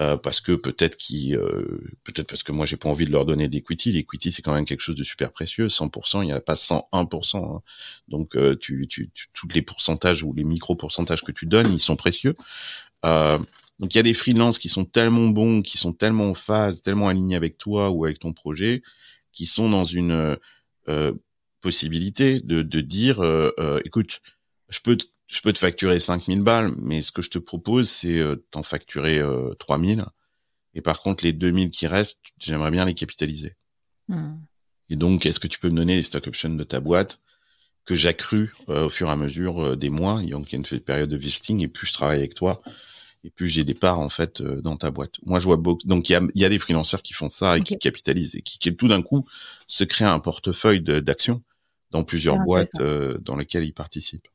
[0.00, 3.26] Euh, parce que peut-être qui, euh, peut-être parce que moi j'ai pas envie de leur
[3.26, 3.92] donner d'equity.
[3.92, 5.68] L'equity c'est quand même quelque chose de super précieux.
[5.68, 7.36] 100%, il n'y a pas 101%.
[7.36, 7.60] Hein.
[8.08, 11.70] Donc euh, tu, tu, tu, tous les pourcentages ou les micro pourcentages que tu donnes,
[11.70, 12.34] ils sont précieux.
[13.04, 13.38] Euh,
[13.78, 16.82] donc il y a des freelances qui sont tellement bons, qui sont tellement en phase,
[16.82, 18.82] tellement alignés avec toi ou avec ton projet,
[19.32, 20.36] qui sont dans une
[20.88, 21.12] euh,
[21.60, 24.20] possibilité de, de dire, euh, euh écoute,
[24.68, 27.90] je peux, te, je peux te facturer 5000 balles, mais ce que je te propose,
[27.90, 30.04] c'est euh, t'en facturer euh, 3000.
[30.74, 33.56] Et par contre, les 2000 qui restent, j'aimerais bien les capitaliser.
[34.08, 34.36] Hmm.
[34.88, 37.20] Et donc, est-ce que tu peux me donner les stock options de ta boîte
[37.90, 41.10] que j'accrue euh, au fur et à mesure des mois Il y a une période
[41.10, 42.62] de vesting et plus je travaille avec toi,
[43.24, 45.16] et puis j'ai des parts en fait euh, dans ta boîte.
[45.26, 45.84] Moi, je vois beaucoup.
[45.86, 48.42] Donc il y a, y a des freelanceurs qui font ça et qui capitalisent et
[48.42, 49.26] qui, qui, tout d'un coup
[49.66, 51.42] se créent un portefeuille d'actions
[51.90, 54.28] dans plusieurs boîtes euh, dans lesquelles ils participent.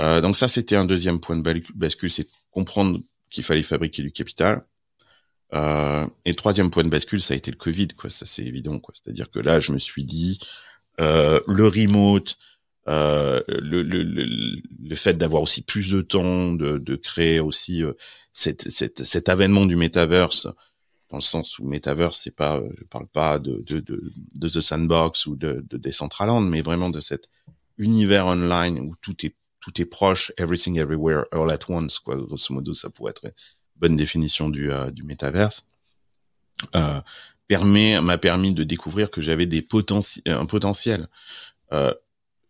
[0.00, 3.00] Euh, donc ça, c'était un deuxième point de bascule, c'est comprendre
[3.30, 4.64] qu'il fallait fabriquer du capital.
[5.52, 8.10] Euh, et le troisième point de bascule, ça a été le Covid, quoi.
[8.10, 8.94] Ça, c'est évident, quoi.
[8.96, 10.40] C'est-à-dire que là, je me suis dit,
[11.00, 12.38] euh, le remote,
[12.88, 14.24] euh, le, le, le,
[14.82, 17.92] le, fait d'avoir aussi plus de temps, de, de créer aussi euh,
[18.32, 20.48] cette, cette, cet avènement du metaverse,
[21.10, 24.02] dans le sens où metaverse, c'est pas, je parle pas de, de, de,
[24.34, 27.28] de The Sandbox ou de, de Decentraland, mais vraiment de cet
[27.78, 32.16] univers online où tout est tout est proche, everything everywhere all at once, quoi.
[32.16, 33.32] Grosso modo, ça pourrait être une
[33.76, 35.66] bonne définition du, euh, du métaverse.
[36.74, 37.00] Euh,
[37.46, 41.08] permet m'a permis de découvrir que j'avais des potentiels un potentiel
[41.72, 41.92] euh,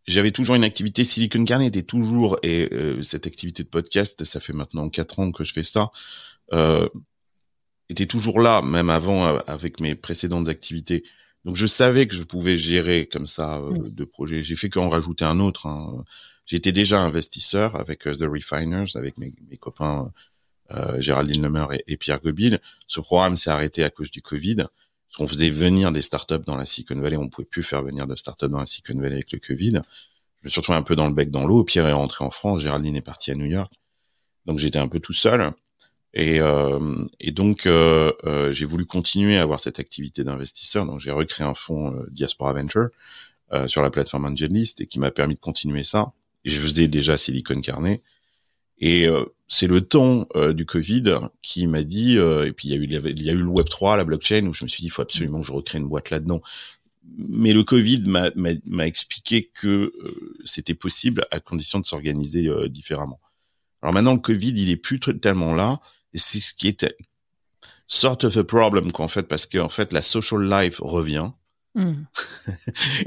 [0.06, 4.40] j'avais toujours une activité Silicon Carnet était toujours et euh, cette activité de podcast, ça
[4.40, 5.90] fait maintenant quatre ans que je fais ça,
[6.52, 6.88] euh,
[7.88, 11.04] était toujours là même avant euh, avec mes précédentes activités.
[11.44, 13.94] Donc je savais que je pouvais gérer comme ça euh, mm.
[13.94, 14.42] de projets.
[14.42, 15.66] J'ai fait qu'en rajouter un autre.
[15.66, 16.04] Hein.
[16.46, 20.12] J'étais déjà investisseur avec The Refiners, avec mes, mes copains
[20.98, 22.60] Géraldine Lemer et, et Pierre Gobil.
[22.86, 24.66] Ce programme s'est arrêté à cause du Covid.
[25.18, 28.14] On faisait venir des startups dans la Silicon Valley, on pouvait plus faire venir de
[28.14, 29.80] startups dans la Silicon Valley avec le Covid.
[30.40, 31.64] Je me suis retrouvé un peu dans le bec dans l'eau.
[31.64, 33.72] Pierre est rentré en France, Géraldine est partie à New York,
[34.46, 35.52] donc j'étais un peu tout seul.
[36.12, 40.86] Et, euh, donc euh, euh, j'ai voulu continuer à avoir cette activité d'investisseur.
[40.86, 42.88] Donc j'ai recréé un fonds Diaspora Venture
[43.66, 46.12] sur la plateforme AngelList et qui m'a permis de continuer ça.
[46.44, 48.00] Et je faisais déjà Silicon Carnet.
[48.80, 52.70] Et euh, c'est le temps euh, du Covid qui m'a dit, euh, et puis il
[52.72, 54.68] y, a eu, il y a eu le Web 3, la blockchain, où je me
[54.68, 56.40] suis dit, il faut absolument que je recrée une boîte là-dedans.
[57.16, 59.92] Mais le Covid m'a expliqué que
[60.44, 63.20] c'était possible à condition de s'organiser différemment.
[63.82, 65.80] Alors maintenant, le Covid, il est plus tellement là,
[66.14, 66.86] et c'est ce qui est
[67.88, 71.30] sort of a problem, qu'en fait, parce qu'en fait, la social life revient.
[71.74, 71.92] Mmh.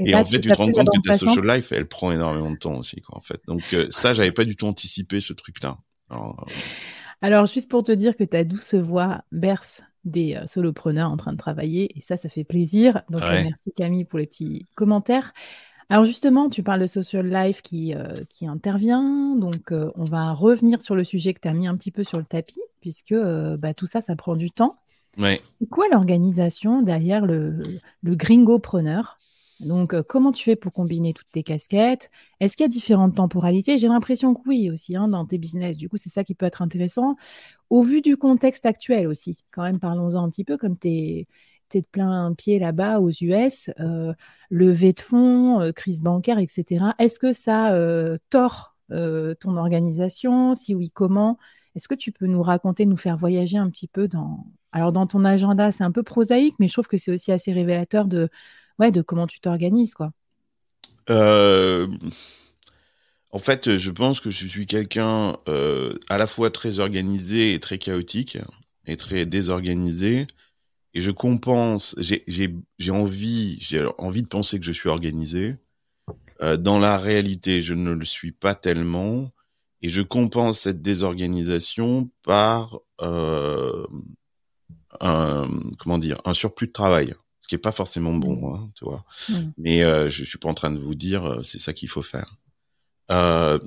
[0.00, 2.56] et, en fait, tu te rends compte que ta social life, elle prend énormément de
[2.56, 3.40] temps aussi, quoi, en fait.
[3.46, 5.78] Donc, euh, ça, j'avais pas du tout anticipé ce truc-là.
[6.10, 6.46] Alors,
[7.20, 11.32] Alors, juste pour te dire que ta douce voix berce des euh, solopreneurs en train
[11.32, 13.02] de travailler, et ça, ça fait plaisir.
[13.10, 15.32] Donc, merci Camille pour les petits commentaires.
[15.90, 20.80] Alors justement, tu parles de social life qui, euh, qui intervient, donc on va revenir
[20.80, 23.74] sur le sujet que tu as mis un petit peu sur le tapis, puisque bah,
[23.74, 24.78] tout ça, ça prend du temps.
[25.58, 27.58] C'est quoi l'organisation derrière le,
[28.02, 29.18] le gringopreneur?
[29.60, 32.10] Donc, comment tu fais pour combiner toutes tes casquettes?
[32.40, 33.78] Est-ce qu'il y a différentes temporalités?
[33.78, 35.76] J'ai l'impression que oui aussi hein, dans tes business.
[35.76, 37.16] Du coup, c'est ça qui peut être intéressant.
[37.70, 41.26] Au vu du contexte actuel aussi, quand même, parlons-en un petit peu, comme tu es,
[41.72, 44.12] de plein pied là-bas aux US, euh,
[44.48, 46.86] levée de fonds, crise bancaire, etc.
[47.00, 47.76] Est-ce que ça
[48.30, 50.54] tord ton organisation?
[50.54, 51.38] Si oui, comment?
[51.74, 55.06] Est-ce que tu peux nous raconter, nous faire voyager un petit peu dans, alors dans
[55.06, 58.28] ton agenda, c'est un peu prosaïque, mais je trouve que c'est aussi assez révélateur de,
[58.80, 60.10] ouais, de comment tu t'organises, quoi.
[61.10, 61.86] Euh,
[63.30, 67.60] en fait, je pense que je suis quelqu'un euh, à la fois très organisé et
[67.60, 68.36] très chaotique
[68.86, 70.26] et très désorganisé.
[70.92, 75.54] Et je compense, j'ai envie, j'ai envie de penser que je suis organisé.
[76.42, 79.30] Euh, dans la réalité, je ne le suis pas tellement.
[79.82, 82.80] Et je compense cette désorganisation par
[85.00, 88.54] un, comment dire, un surplus de travail, ce qui est pas forcément bon, mmh.
[88.54, 89.04] hein, tu vois.
[89.28, 89.34] Mmh.
[89.58, 91.88] Mais euh, je, je suis pas en train de vous dire euh, c'est ça qu'il
[91.88, 92.36] faut faire.
[93.10, 93.58] Euh,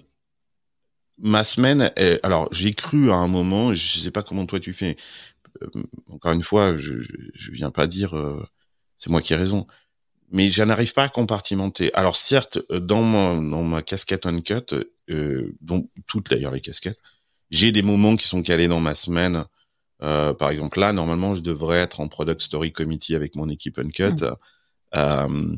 [1.17, 4.73] ma semaine, est, alors j'ai cru à un moment, je sais pas comment toi tu
[4.73, 4.97] fais.
[5.61, 5.69] Euh,
[6.09, 8.13] encore une fois, je, je, je viens pas dire
[8.97, 9.67] c'est moi qui ai raison,
[10.31, 11.93] mais je n'arrive pas à compartimenter.
[11.93, 14.73] Alors certes, dans, mon, dans ma casquette uncut,
[15.09, 16.99] euh, dont toutes d'ailleurs les casquettes,
[17.49, 19.45] j'ai des moments qui sont calés dans ma semaine
[20.03, 23.79] euh, par exemple, là, normalement, je devrais être en Product Story Committee avec mon équipe
[23.79, 24.21] Uncut.
[24.21, 24.35] Mm.
[24.95, 25.55] Euh,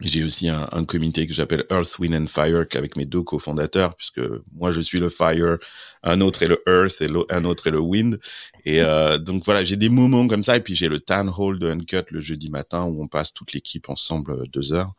[0.00, 3.94] j'ai aussi un, un, comité que j'appelle Earth, Wind and Fire avec mes deux cofondateurs,
[3.94, 4.20] puisque
[4.52, 5.56] moi je suis le Fire,
[6.02, 8.20] un autre est le Earth et un autre est le Wind.
[8.66, 10.56] Et euh, donc voilà, j'ai des moments comme ça.
[10.56, 13.54] Et puis j'ai le Town Hall de Uncut le jeudi matin où on passe toute
[13.54, 14.92] l'équipe ensemble euh, deux heures.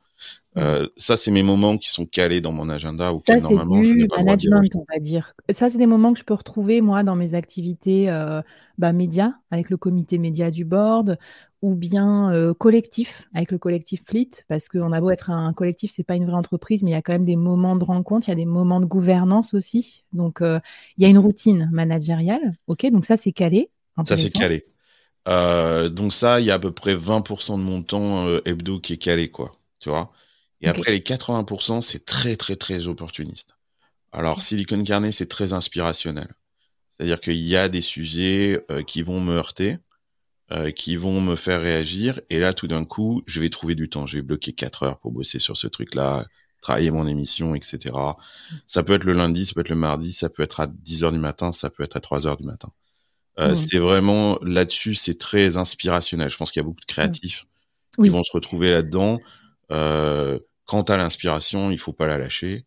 [0.58, 3.12] Euh, ça, c'est mes moments qui sont calés dans mon agenda.
[3.26, 5.34] Ça, c'est du management, on va dire.
[5.52, 8.42] Ça, c'est des moments que je peux retrouver, moi, dans mes activités euh,
[8.78, 11.20] bah, médias, avec le comité média du board,
[11.62, 15.92] ou bien euh, collectif, avec le collectif Fleet, parce qu'on a beau être un collectif,
[15.94, 18.28] c'est pas une vraie entreprise, mais il y a quand même des moments de rencontre,
[18.28, 20.06] il y a des moments de gouvernance aussi.
[20.12, 22.54] Donc, il y a une routine managériale.
[22.66, 23.70] OK, donc ça, c'est calé.
[24.06, 24.66] Ça, c'est calé.
[25.92, 28.98] donc ça, il y a à peu près 20% de mon temps hebdo qui est
[28.98, 29.52] calé, quoi.
[29.80, 30.12] Tu vois
[30.62, 33.56] et après, les 80%, c'est très, très, très opportuniste.
[34.12, 36.28] Alors, Silicon Carnet, c'est très inspirationnel.
[36.92, 39.78] C'est-à-dire qu'il y a des sujets euh, qui vont me heurter,
[40.52, 42.22] euh, qui vont me faire réagir.
[42.30, 44.08] Et là, tout d'un coup, je vais trouver du temps.
[44.08, 46.26] Je vais bloquer 4 heures pour bosser sur ce truc-là,
[46.62, 47.94] travailler mon émission, etc.
[48.66, 51.04] Ça peut être le lundi, ça peut être le mardi, ça peut être à 10
[51.04, 52.70] heures du matin, ça peut être à 3 heures du matin.
[53.40, 56.30] Euh, C'est vraiment là-dessus, c'est très inspirationnel.
[56.30, 57.46] Je pense qu'il y a beaucoup de créatifs
[58.02, 59.20] qui vont se retrouver là-dedans.
[59.72, 62.66] Euh, quant à l'inspiration, il faut pas la lâcher.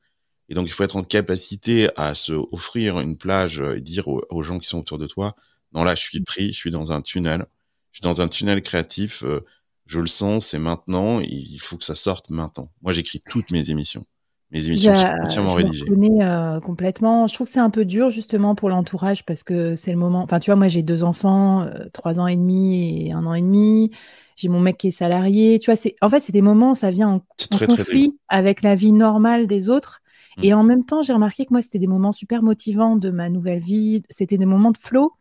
[0.49, 4.43] Et donc, il faut être en capacité à se offrir une plage et dire aux,
[4.43, 5.37] gens qui sont autour de toi,
[5.73, 7.47] non, là, je suis pris, je suis dans un tunnel.
[7.93, 9.23] Je suis dans un tunnel créatif.
[9.23, 9.45] Euh,
[9.87, 11.21] je le sens, c'est maintenant.
[11.21, 12.71] Il faut que ça sorte maintenant.
[12.83, 14.05] Moi, j'écris toutes mes émissions.
[14.51, 15.85] Mes émissions sont entièrement rédigées.
[15.87, 17.29] Je connais euh, complètement.
[17.29, 20.23] Je trouve que c'est un peu dur justement pour l'entourage parce que c'est le moment.
[20.23, 23.43] Enfin, tu vois, moi, j'ai deux enfants, trois ans et demi et un an et
[23.43, 23.93] demi
[24.37, 25.59] j'ai mon mec qui est salarié.
[25.59, 27.23] Tu vois, c'est en fait, c'est des moments, ça vient en,
[27.67, 30.01] conflit avec la vie normale des autres.
[30.39, 30.45] Mm.
[30.45, 33.29] Et en même temps, j'ai remarqué que moi, c'était des moments super motivants de ma
[33.29, 34.03] nouvelle vie.
[34.11, 35.13] C'était des moments de flow.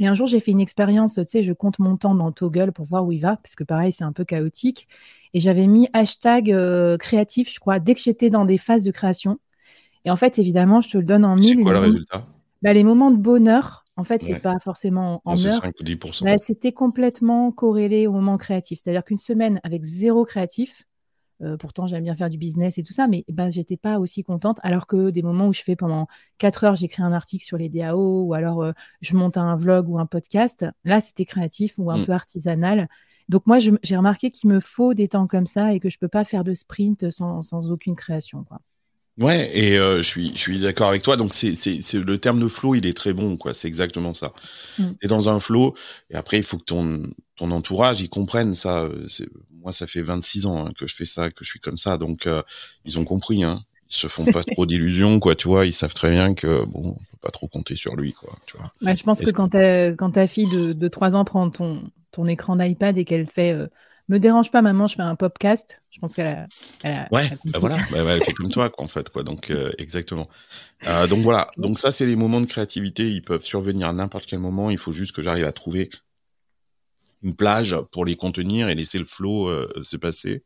[0.00, 2.72] Et un jour, j'ai fait une expérience, tu sais, je compte mon temps dans Toggle
[2.72, 4.88] pour voir où il va, parce que pareil, c'est un peu chaotique.
[5.34, 8.90] Et j'avais mis hashtag euh, créatif, je crois, dès que j'étais dans des phases de
[8.92, 9.38] création.
[10.06, 11.56] Et en fait, évidemment, je te le donne en mille.
[11.58, 12.26] C'est quoi le résultat?
[12.62, 15.60] Bah, Les moments de bonheur en fait, c'est pas forcément en heures.
[16.24, 18.80] Bah, c'était complètement corrélé au moment créatif.
[18.82, 20.84] C'est-à-dire qu'une semaine avec zéro créatif,
[21.42, 24.24] euh, pourtant j'aime bien faire du business et tout ça, mais ben j'étais pas aussi
[24.24, 24.58] contente.
[24.62, 26.06] Alors que des moments où je fais pendant
[26.38, 29.88] quatre heures, j'écris un article sur les DAO ou alors euh, je monte un vlog
[29.90, 32.06] ou un podcast, là c'était créatif ou un mmh.
[32.06, 32.88] peu artisanal.
[33.28, 36.08] Donc moi j'ai remarqué qu'il me faut des temps comme ça et que je peux
[36.08, 38.44] pas faire de sprint sans, sans aucune création.
[38.44, 38.60] Quoi.
[39.18, 41.16] Ouais, et euh, je suis, je suis d'accord avec toi.
[41.16, 43.52] Donc, c'est, c'est, c'est le terme de flow, il est très bon, quoi.
[43.54, 44.32] C'est exactement ça.
[44.78, 44.90] Mm.
[45.02, 45.74] Et dans un flow,
[46.10, 47.02] et après, il faut que ton,
[47.36, 48.88] ton entourage, ils comprennent ça.
[49.08, 51.76] C'est, moi, ça fait 26 ans hein, que je fais ça, que je suis comme
[51.76, 51.98] ça.
[51.98, 52.42] Donc, euh,
[52.84, 53.62] ils ont compris, hein.
[53.90, 55.34] Ils se font pas trop d'illusions, quoi.
[55.34, 58.12] Tu vois, ils savent très bien que, bon, on peut pas trop compter sur lui,
[58.12, 58.38] quoi.
[58.46, 58.94] Tu vois.
[58.94, 59.54] je pense que quand,
[59.96, 61.82] quand ta fille de, de 3 ans prend ton,
[62.12, 63.66] ton écran d'iPad et qu'elle fait euh,
[64.10, 65.82] me dérange pas, maman, je fais un podcast.
[65.90, 69.08] Je pense qu'elle a, Ouais, bah voilà, bah, elle fait comme toi, quoi, en fait,
[69.08, 69.22] quoi.
[69.22, 70.28] Donc, euh, exactement.
[70.86, 71.50] Euh, donc voilà.
[71.56, 73.08] Donc ça, c'est les moments de créativité.
[73.08, 74.70] Ils peuvent survenir à n'importe quel moment.
[74.70, 75.90] Il faut juste que j'arrive à trouver
[77.22, 80.42] une plage pour les contenir et laisser le flow euh, se passer.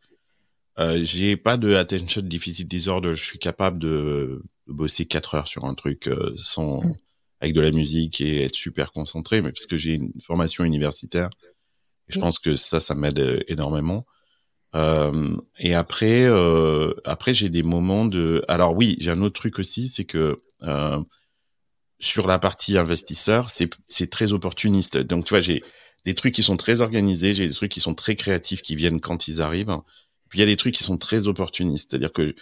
[1.01, 3.15] J'ai pas de attention deficit disorder.
[3.15, 6.95] Je suis capable de, bosser 4 heures sur un truc sans mmh.
[7.41, 11.31] avec de la musique et être super concentré, mais puisque j'ai une formation universitaire,
[12.09, 14.07] je pense que ça, ça m'aide euh, énormément.
[14.75, 18.43] Euh, et après, euh, après j'ai des moments de.
[18.49, 21.01] Alors oui, j'ai un autre truc aussi, c'est que euh,
[22.01, 24.99] sur la partie investisseur, c'est très opportuniste.
[24.99, 25.63] Donc tu vois, j'ai
[26.05, 29.01] des trucs qui sont très organisés, j'ai des trucs qui sont très créatifs qui viennent
[29.01, 29.79] quand ils arrivent.
[30.29, 32.35] Puis il y a des trucs qui sont très opportunistes, c'est-à-dire que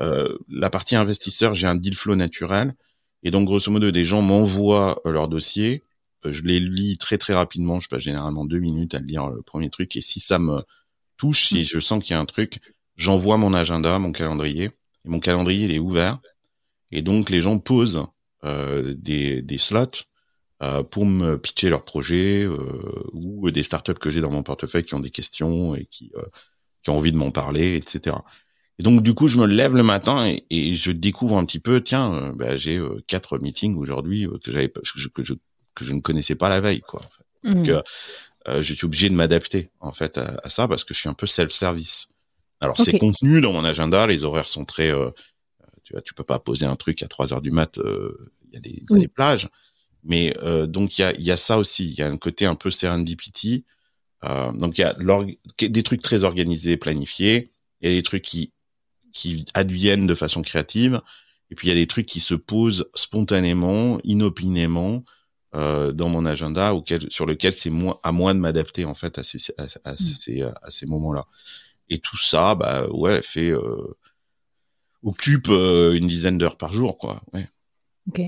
[0.00, 2.74] euh, la partie investisseur, j'ai un deal flow naturel,
[3.22, 5.82] et donc grosso modo, des gens m'envoient euh, leur dossier,
[6.24, 9.70] je les lis très très rapidement, je passe généralement deux minutes à lire le premier
[9.70, 10.62] truc, et si ça me
[11.16, 11.64] touche, si mmh.
[11.64, 12.60] je sens qu'il y a un truc,
[12.96, 16.20] j'envoie mon agenda, mon calendrier, et mon calendrier il est ouvert,
[16.90, 18.04] et donc les gens posent
[18.44, 20.06] euh, des, des slots
[20.60, 22.56] euh, pour me pitcher leurs projets euh,
[23.12, 26.22] ou des startups que j'ai dans mon portefeuille qui ont des questions et qui, euh,
[26.82, 28.16] qui ont envie de m'en parler, etc.
[28.80, 31.60] Et donc du coup, je me lève le matin et, et je découvre un petit
[31.60, 35.34] peu, tiens, bah, j'ai quatre meetings aujourd'hui que j'avais que je, que je,
[35.78, 37.00] que je ne connaissais pas la veille, quoi.
[37.44, 37.82] Donc, mmh.
[38.60, 41.14] je suis obligé de m'adapter en fait à, à, ça parce que je suis un
[41.14, 42.08] peu self-service.
[42.60, 44.92] Alors c'est contenu dans mon agenda, les horaires sont très,
[45.84, 47.78] tu vois, tu peux pas poser un truc à 3 heures du mat,
[48.52, 49.48] il y a des, plages.
[50.04, 52.46] Mais euh, donc il y a, y a ça aussi, il y a un côté
[52.46, 53.64] un peu serendipity.
[54.24, 54.94] Euh, donc il y a
[55.68, 58.52] des trucs très organisés, planifiés, il y a des trucs qui
[59.12, 61.00] qui adviennent de façon créative,
[61.50, 65.04] et puis il y a des trucs qui se posent spontanément, inopinément
[65.54, 69.18] euh, dans mon agenda, auquel, sur lequel c'est moi à moi de m'adapter en fait
[69.18, 69.96] à ces à, à mmh.
[69.96, 71.26] ces, à ces moments-là.
[71.88, 73.96] Et tout ça, bah ouais, fait euh,
[75.02, 77.22] occupe euh, une dizaine d'heures par jour, quoi.
[77.32, 77.48] Ouais.
[78.08, 78.20] Ok.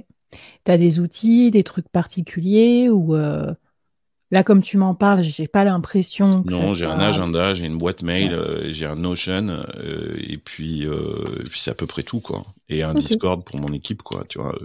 [0.64, 3.53] Tu as des outils, des trucs particuliers ou euh...
[4.31, 6.95] là comme tu m'en parles, j'ai pas l'impression Non, j'ai soit...
[6.95, 8.35] un agenda, j'ai une boîte mail, ouais.
[8.35, 12.47] euh, j'ai un Notion euh, et puis, euh, puis c'est à peu près tout quoi.
[12.68, 13.01] Et un okay.
[13.01, 14.57] Discord pour mon équipe quoi, tu vois.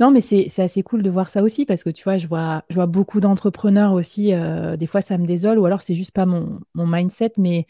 [0.00, 2.64] Non, mais c'est assez cool de voir ça aussi parce que tu vois, je vois,
[2.70, 4.32] je vois beaucoup d'entrepreneurs aussi.
[4.32, 7.66] Euh, des fois, ça me désole ou alors c'est juste pas mon, mon mindset, mais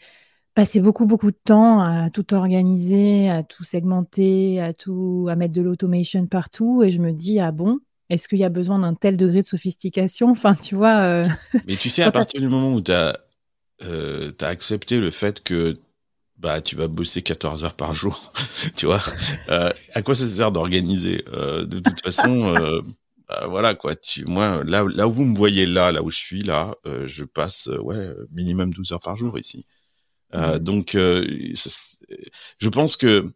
[0.53, 5.53] passer beaucoup, beaucoup de temps à tout organiser, à tout segmenter, à tout, à mettre
[5.53, 6.83] de l'automation partout.
[6.83, 7.79] Et je me dis, ah bon,
[8.09, 10.29] est-ce qu'il y a besoin d'un tel degré de sophistication?
[10.31, 11.01] Enfin, tu vois.
[11.01, 11.27] Euh...
[11.67, 13.19] Mais tu sais, à partir du moment où tu as,
[13.83, 15.77] euh, as, accepté le fait que
[16.41, 18.33] bah, tu vas bosser 14 heures par jour,
[18.75, 19.01] tu vois,
[19.49, 22.55] euh, à quoi ça sert d'organiser euh, De toute façon.
[23.29, 23.95] Bah, voilà quoi.
[23.95, 27.07] Tu, moi, là, là où vous me voyez là, là où je suis là, euh,
[27.07, 29.65] je passe ouais minimum 12 heures par jour ici.
[30.35, 31.25] Euh, donc, euh,
[32.57, 33.31] je pense que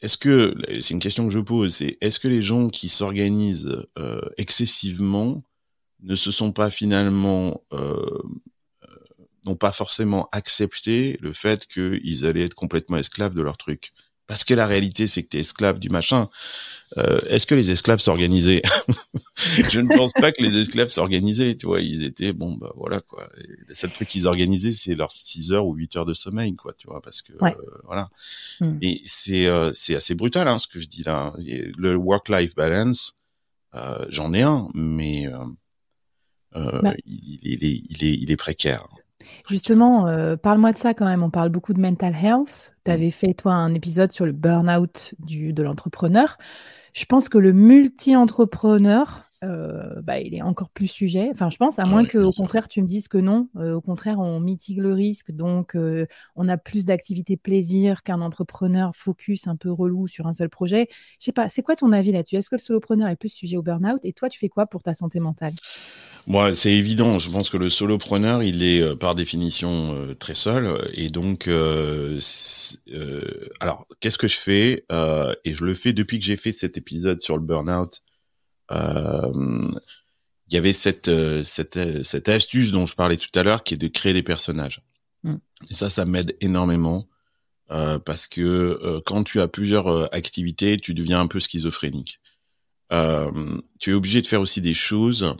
[0.00, 3.76] est-ce que c'est une question que je pose, c'est est-ce que les gens qui s'organisent
[3.98, 5.42] euh, excessivement
[6.02, 8.22] ne se sont pas finalement euh,
[9.46, 13.92] n'ont pas forcément accepté le fait qu'ils allaient être complètement esclaves de leur truc
[14.26, 16.28] parce que la réalité, c'est que tu es esclave du machin.
[16.96, 18.62] Euh, Est-ce que les esclaves s'organisaient
[19.70, 21.56] Je ne pense pas que les esclaves s'organisaient.
[21.56, 23.28] Tu vois, ils étaient bon, bah voilà quoi.
[23.38, 26.54] Et le seul truc qu'ils organisaient, c'est leurs 6 heures ou 8 heures de sommeil,
[26.54, 26.72] quoi.
[26.72, 27.54] Tu vois, parce que ouais.
[27.54, 28.08] euh, voilà.
[28.60, 28.78] Mm.
[28.80, 31.34] Et c'est euh, c'est assez brutal, hein, ce que je dis là.
[31.36, 33.16] Le work-life balance,
[33.74, 35.28] euh, j'en ai un, mais
[36.56, 36.94] euh, bah.
[37.04, 38.86] il, il, est il est il est précaire.
[39.48, 41.22] Justement, euh, parle-moi de ça quand même.
[41.22, 42.74] On parle beaucoup de mental health.
[42.84, 46.38] Tu avais fait, toi, un épisode sur le burn-out de l'entrepreneur.
[46.92, 51.28] Je pense que le multi-entrepreneur, euh, bah, il est encore plus sujet.
[51.30, 53.48] Enfin, je pense, à moins ouais, qu'au contraire, tu me dises que non.
[53.56, 55.32] Euh, au contraire, on mitigue le risque.
[55.32, 56.06] Donc, euh,
[56.36, 60.86] on a plus d'activités plaisir qu'un entrepreneur focus un peu relou sur un seul projet.
[61.18, 62.36] Je sais pas, c'est quoi ton avis là-dessus?
[62.36, 64.04] Est-ce que le solopreneur est plus sujet au burn-out?
[64.04, 65.54] Et toi, tu fais quoi pour ta santé mentale?
[66.26, 67.18] Moi, c'est évident.
[67.18, 70.90] Je pense que le solopreneur, il est euh, par définition euh, très seul.
[70.94, 72.18] Et donc, euh,
[72.92, 74.86] euh alors, qu'est-ce que je fais
[75.44, 78.02] Et je le fais depuis que j'ai fait cet épisode sur le burn-out.
[78.70, 81.10] Il y avait cette,
[81.42, 84.82] cette, cette astuce dont je parlais tout à l'heure, qui est de créer des personnages.
[85.22, 85.36] Mm.
[85.70, 87.06] Et ça, ça m'aide énormément.
[87.68, 92.20] parce que quand tu as plusieurs activités, tu deviens un peu schizophrénique.
[92.90, 95.36] tu es obligé de faire aussi des choses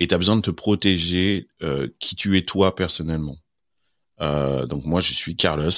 [0.00, 3.36] et tu as besoin de te protéger euh, qui tu es toi personnellement.
[4.20, 5.70] Euh, donc moi je suis Carlos.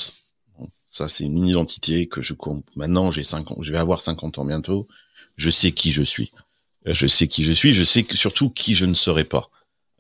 [0.89, 2.65] ça c'est une identité que je compte.
[2.77, 4.89] Maintenant j'ai 50 je vais avoir 50 ans bientôt.
[5.37, 6.33] Je sais qui je suis.
[6.87, 9.51] Euh, je sais qui je suis, je sais surtout qui je ne serai pas.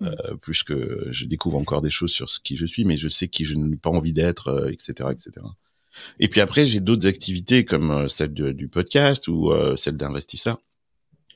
[0.00, 0.36] mmh.
[0.40, 3.28] plus que je découvre encore des choses sur ce qui je suis, mais je sais
[3.28, 5.46] qui je n'ai pas envie d'être, etc., etc.
[6.18, 10.58] Et puis après, j'ai d'autres activités comme celle du podcast ou celle d'investisseur.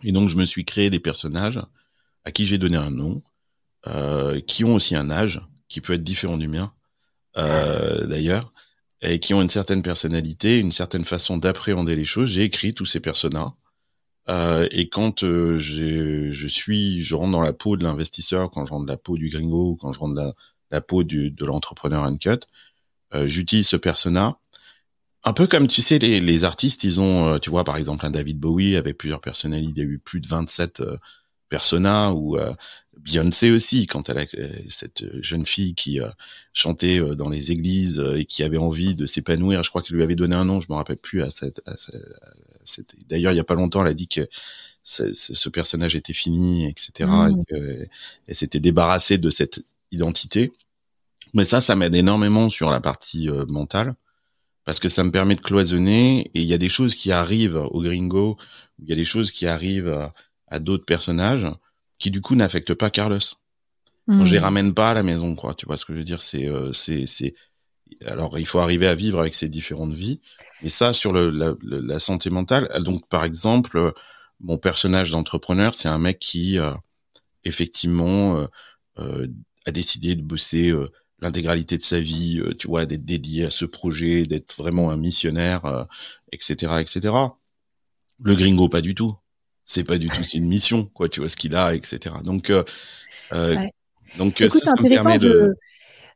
[0.03, 1.61] Et donc, je me suis créé des personnages
[2.27, 3.23] à qui j'ai donné un nom,
[4.47, 6.73] qui ont aussi un âge qui peut être différent du mien,
[7.35, 8.53] d'ailleurs
[9.03, 12.31] et qui ont une certaine personnalité, une certaine façon d'appréhender les choses.
[12.31, 13.51] J'ai écrit tous ces personnages.
[14.29, 18.73] Euh, et quand euh, je suis, je rentre dans la peau de l'investisseur, quand je
[18.73, 20.35] rentre dans la peau du gringo, quand je rentre dans
[20.71, 22.41] la, peau de l'entrepreneur uncut,
[23.15, 24.39] euh, j'utilise ce persona.
[25.25, 28.05] Un peu comme tu sais, les, les artistes, ils ont, euh, tu vois, par exemple,
[28.07, 30.83] un David Bowie avec plusieurs personnalités, il y a eu plus de 27
[31.47, 32.53] euh, personas, ou euh,
[32.97, 34.25] Beyoncé aussi, quand elle a
[34.69, 36.09] cette jeune fille qui euh,
[36.53, 39.97] chantait euh, dans les églises euh, et qui avait envie de s'épanouir, je crois qu'elle
[39.97, 41.63] lui avait donné un nom, je me rappelle plus à cette.
[43.09, 44.29] D'ailleurs, il y a pas longtemps, elle a dit que
[44.83, 47.09] ce personnage était fini, etc.
[47.09, 47.41] Mmh.
[47.41, 47.45] Et
[48.25, 49.61] qu'elle s'était débarrassée de cette
[49.93, 50.53] identité.
[51.35, 53.95] Mais ça, ça m'aide énormément sur la partie mentale
[54.65, 57.63] parce que ça me permet de cloisonner et il y a des choses qui arrivent
[57.71, 58.37] au gringo,
[58.81, 60.11] il y a des choses qui arrivent
[60.49, 61.47] à d'autres personnages
[61.99, 63.19] qui du coup n'affectent pas Carlos.
[64.09, 64.25] Mmh.
[64.25, 64.43] je les hmm.
[64.43, 65.55] ramène pas à la maison, quoi.
[65.55, 66.23] Tu vois ce que je veux dire?
[66.23, 67.35] C'est, euh, c'est, c'est.
[68.05, 70.21] Alors, il faut arriver à vivre avec ces différentes vies.
[70.63, 72.69] Et ça, sur le, la, la, santé mentale.
[72.81, 73.93] Donc, par exemple,
[74.41, 76.73] mon personnage d'entrepreneur, c'est un mec qui, euh,
[77.47, 78.47] effectivement, euh,
[78.99, 79.27] euh,
[79.65, 80.91] a décidé de bosser euh,
[81.21, 85.87] l'intégralité de sa vie, tu vois, d'être dédié à ce projet, d'être vraiment un missionnaire,
[86.31, 87.15] etc., etc.
[88.23, 89.17] Le gringo, pas du tout
[89.67, 92.51] c'est pas du tout c'est une mission quoi tu vois ce qu'il a etc donc
[92.51, 92.65] euh,
[94.17, 95.55] donc Écoute, ça, ça me permet de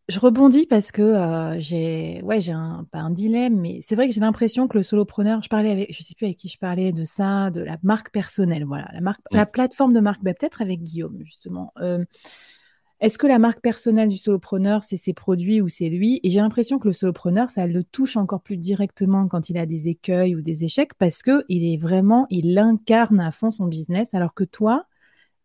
[0.09, 4.09] je, rebondis parce que euh, j'ai ouais j'ai un pas un dilemme mais c'est vrai
[4.09, 6.59] que j'ai l'impression que le solopreneur je parlais avec je sais plus avec qui je
[6.59, 9.37] parlais de ça de la marque personnelle voilà la marque mmh.
[9.37, 11.73] la plateforme de marque bah, peut-être avec Guillaume justement.
[11.81, 12.05] Euh,
[13.01, 16.21] est-ce que la marque personnelle du solopreneur, c'est ses produits ou c'est lui?
[16.23, 19.65] Et j'ai l'impression que le solopreneur, ça le touche encore plus directement quand il a
[19.65, 23.67] des écueils ou des échecs parce que il est vraiment, il incarne à fond son
[23.67, 24.85] business, alors que toi,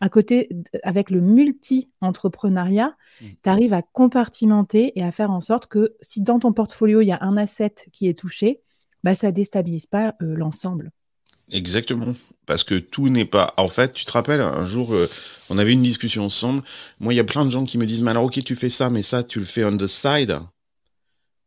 [0.02, 0.50] à côté,
[0.84, 3.26] avec le multi-entrepreneuriat, mmh.
[3.42, 7.08] tu arrives à compartimenter et à faire en sorte que si dans ton portfolio, il
[7.08, 8.62] y a un asset qui est touché,
[9.06, 10.92] bah, ça déstabilise pas euh, l'ensemble.
[11.52, 12.14] Exactement.
[12.46, 13.54] Parce que tout n'est pas.
[13.58, 15.10] En fait, tu te rappelles, un jour, euh,
[15.50, 16.64] on avait une discussion ensemble.
[17.00, 18.70] Moi, il y a plein de gens qui me disent Mais alors, ok, tu fais
[18.70, 20.40] ça, mais ça, tu le fais on the side.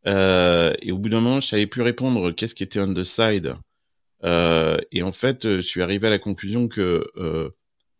[0.07, 3.03] Euh, et au bout d'un moment, je savais plus répondre qu'est-ce qui était on the
[3.03, 3.53] side?
[4.23, 7.05] Euh, et en fait, je suis arrivé à la conclusion que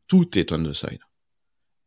[0.08, 1.00] tout est on the side.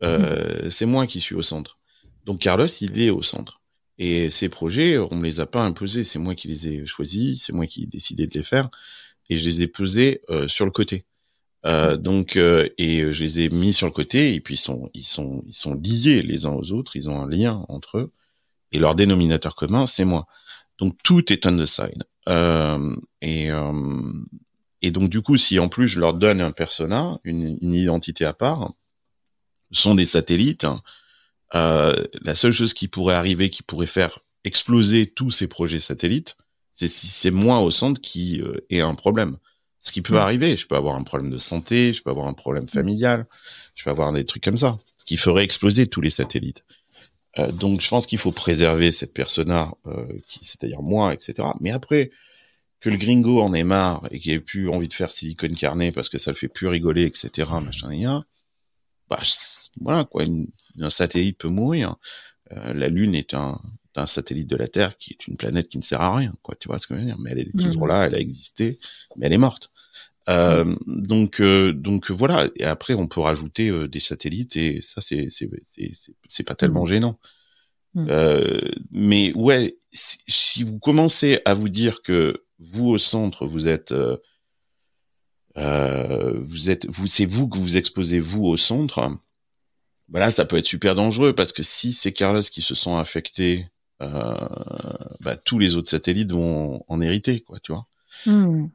[0.03, 0.71] Mmh.
[0.71, 1.79] C'est moi qui suis au centre.
[2.25, 3.61] Donc, Carlos, il est au centre.
[3.99, 6.05] Et ces projets, on me les a pas imposés.
[6.05, 7.45] C'est moi qui les ai choisis.
[7.45, 8.71] C'est moi qui ai décidé de les faire
[9.29, 11.05] et je les ai posés euh, sur le côté.
[11.65, 14.91] Euh, donc euh, et je les ai mis sur le côté et puis ils sont
[14.95, 18.13] ils sont ils sont liés les uns aux autres, ils ont un lien entre eux
[18.73, 20.27] et leur dénominateur commun c'est moi.
[20.79, 22.05] Donc tout est on the side.
[23.21, 23.49] et
[24.85, 28.25] et donc du coup si en plus je leur donne un persona, une, une identité
[28.25, 28.73] à part,
[29.71, 30.65] sont des satellites.
[30.65, 30.83] Hein,
[31.53, 36.37] la seule chose qui pourrait arriver, qui pourrait faire exploser tous ces projets satellites,
[36.75, 39.37] c'est si c'est moi au centre qui euh, ait un problème.
[39.81, 40.19] Ce qui peut mm.
[40.19, 42.69] arriver, je peux avoir un problème de santé, je peux avoir un problème mm.
[42.69, 43.27] familial,
[43.75, 46.65] je peux avoir des trucs comme ça, ce qui ferait exploser tous les satellites.
[47.39, 51.49] Euh, donc je pense qu'il faut préserver cette persona, euh, c'est-à-dire moi, etc.
[51.61, 52.11] Mais après,
[52.81, 55.93] que le gringo en ait marre et qu'il ait plus envie de faire silicone carné
[55.93, 57.51] parce que ça le fait plus rigoler, etc.
[57.63, 58.25] Machin et rien,
[59.09, 59.21] bah
[59.81, 60.25] voilà quoi,
[60.81, 61.97] un satellite peut mourir.
[62.53, 63.61] Euh, la Lune est un,
[63.95, 66.55] d'un satellite de la Terre qui est une planète qui ne sert à rien, quoi.
[66.59, 67.19] Tu vois ce que je veux dire?
[67.19, 67.89] Mais elle est toujours mmh.
[67.89, 68.79] là, elle a existé,
[69.17, 69.71] mais elle est morte.
[70.29, 70.79] Euh, mmh.
[70.87, 72.49] donc euh, donc voilà.
[72.57, 75.93] Et après, on peut rajouter euh, des satellites et ça c'est c'est c'est
[76.27, 76.89] c'est pas tellement mmh.
[76.89, 77.19] gênant.
[77.97, 78.41] Euh,
[78.91, 83.93] mais ouais, si, si, vous commencez à vous dire que vous au centre vous êtes
[85.55, 89.19] vous êtes vous c'est vous que vous exposez vous au centre.
[90.09, 93.67] Voilà, ça peut être super dangereux parce que si c'est Carlos qui se sent affecté
[93.67, 93.72] euh,
[95.21, 97.85] bah, tous les autres satellites vont en hériter, quoi, tu vois.
[98.27, 98.69] Hmm.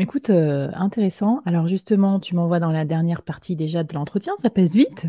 [0.00, 1.42] Écoute, euh, intéressant.
[1.44, 5.08] Alors justement, tu m'envoies dans la dernière partie déjà de l'entretien, ça pèse vite.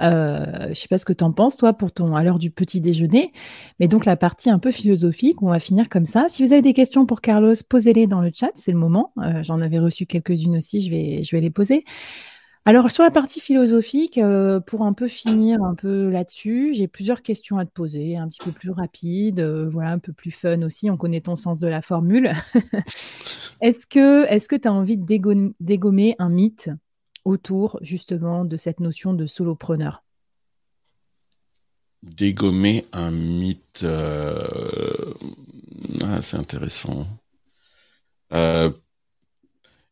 [0.00, 2.52] Euh, je sais pas ce que tu en penses, toi, pour ton à l'heure du
[2.52, 3.32] petit déjeuner.
[3.80, 6.26] Mais donc la partie un peu philosophique, on va finir comme ça.
[6.28, 9.12] Si vous avez des questions pour Carlos, posez-les dans le chat, c'est le moment.
[9.18, 11.84] Euh, j'en avais reçu quelques-unes aussi, je vais, je vais les poser.
[12.68, 17.22] Alors sur la partie philosophique, euh, pour un peu finir un peu là-dessus, j'ai plusieurs
[17.22, 20.60] questions à te poser, un petit peu plus rapides, euh, voilà, un peu plus fun
[20.60, 20.90] aussi.
[20.90, 22.30] On connaît ton sens de la formule.
[23.62, 26.68] est-ce que est-ce que tu as envie de dégommer un mythe
[27.24, 30.04] autour justement de cette notion de solopreneur?
[32.02, 33.80] Dégommer un mythe.
[33.82, 35.14] Euh,
[36.02, 37.06] ah, c'est intéressant.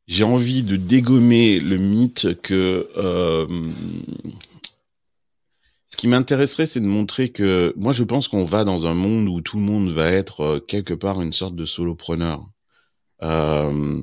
[0.08, 2.88] Euh, j'ai envie de dégommer le mythe que.
[2.96, 3.46] Euh,
[5.88, 7.72] ce qui m'intéresserait, c'est de montrer que.
[7.76, 10.94] Moi, je pense qu'on va dans un monde où tout le monde va être quelque
[10.94, 12.44] part une sorte de solopreneur.
[13.22, 14.02] Euh,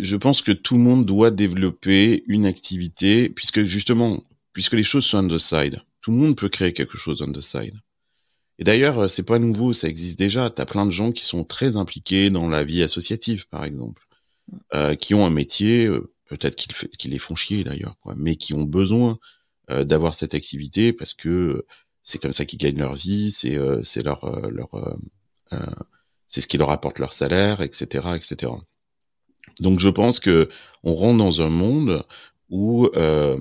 [0.00, 4.22] je pense que tout le monde doit développer une activité, puisque justement,
[4.52, 7.32] puisque les choses sont on the side, tout le monde peut créer quelque chose on
[7.32, 7.74] the side.
[8.58, 10.50] Et d'ailleurs, euh, c'est pas nouveau, ça existe déjà.
[10.50, 14.05] Tu as plein de gens qui sont très impliqués dans la vie associative, par exemple,
[14.74, 18.64] euh, qui ont un métier, euh, peut-être qu'ils les font chier d'ailleurs, mais qui ont
[18.64, 19.18] besoin
[19.68, 21.66] d'avoir cette activité parce que
[22.00, 24.70] c'est comme ça qu'ils gagnent leur vie, c'est c'est leur leur
[26.28, 28.52] c'est ce qui leur apporte leur salaire, etc., etc.
[29.60, 30.48] Donc je pense que
[30.82, 32.04] on rentre dans un monde
[32.50, 33.38] où euh,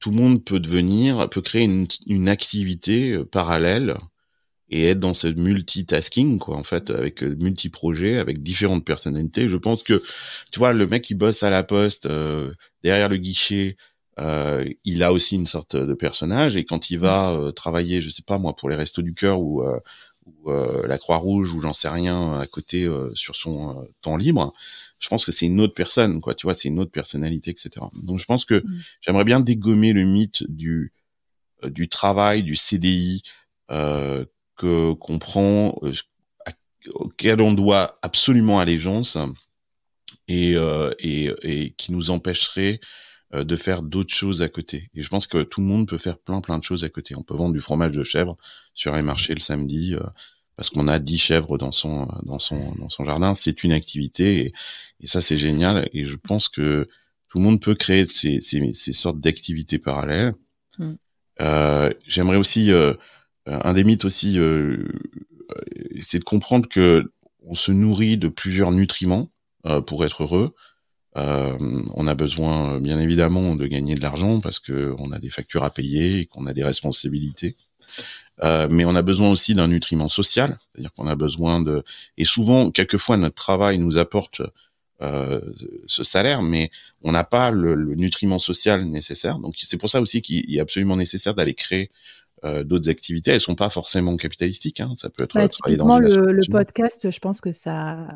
[0.00, 3.96] tout le monde peut devenir, peut créer une, une activité euh, parallèle
[4.68, 9.56] et être dans ce multitasking quoi en fait avec euh, multi-projets avec différentes personnalités je
[9.56, 10.02] pense que
[10.50, 12.52] tu vois le mec qui bosse à la poste euh,
[12.82, 13.76] derrière le guichet
[14.18, 18.08] euh, il a aussi une sorte de personnage et quand il va euh, travailler je
[18.08, 19.62] sais pas moi pour les restos du cœur ou,
[20.26, 24.52] ou la Croix Rouge ou j'en sais rien à côté sur son temps libre
[24.98, 26.34] je pense que c'est une autre personne, quoi.
[26.34, 27.70] Tu vois, c'est une autre personnalité, etc.
[27.92, 28.80] Donc, je pense que mm.
[29.02, 30.92] j'aimerais bien dégommer le mythe du
[31.64, 33.22] euh, du travail, du CDI
[33.70, 34.24] euh,
[34.56, 35.92] que qu'on prend, euh,
[36.94, 39.18] auquel on doit absolument allégeance
[40.28, 42.80] et euh, et, et qui nous empêcherait
[43.34, 44.90] euh, de faire d'autres choses à côté.
[44.94, 47.14] Et je pense que tout le monde peut faire plein plein de choses à côté.
[47.16, 48.36] On peut vendre du fromage de chèvre
[48.74, 49.94] sur un marché le samedi
[50.56, 54.46] parce qu'on a 10 chèvres dans son dans son dans son jardin, c'est une activité
[54.46, 54.52] et,
[55.00, 56.88] et ça c'est génial et je pense que
[57.28, 60.32] tout le monde peut créer ces, ces, ces sortes d'activités parallèles.
[60.78, 60.94] Mm.
[61.40, 62.94] Euh, J'aimerais aussi euh,
[63.46, 64.88] un des mythes aussi, euh,
[66.00, 67.10] c'est de comprendre que
[67.46, 69.28] on se nourrit de plusieurs nutriments
[69.66, 70.54] euh, pour être heureux.
[71.16, 71.56] Euh,
[71.94, 75.64] on a besoin bien évidemment de gagner de l'argent parce que on a des factures
[75.64, 77.56] à payer et qu'on a des responsabilités.
[78.42, 81.84] Euh, mais on a besoin aussi d'un nutriment social, c'est-à-dire qu'on a besoin de
[82.18, 84.42] et souvent quelquefois notre travail nous apporte
[85.00, 85.40] euh,
[85.86, 86.70] ce salaire, mais
[87.02, 89.38] on n'a pas le, le, nutriment social nécessaire.
[89.38, 91.90] Donc c'est pour ça aussi qu'il est absolument nécessaire d'aller créer
[92.44, 93.32] euh, d'autres activités.
[93.32, 94.80] Elles sont pas forcément capitalistiques.
[94.80, 94.92] Hein.
[94.96, 97.10] Ça peut être bah, typiquement le, le, podcast.
[97.10, 98.08] Je pense que ça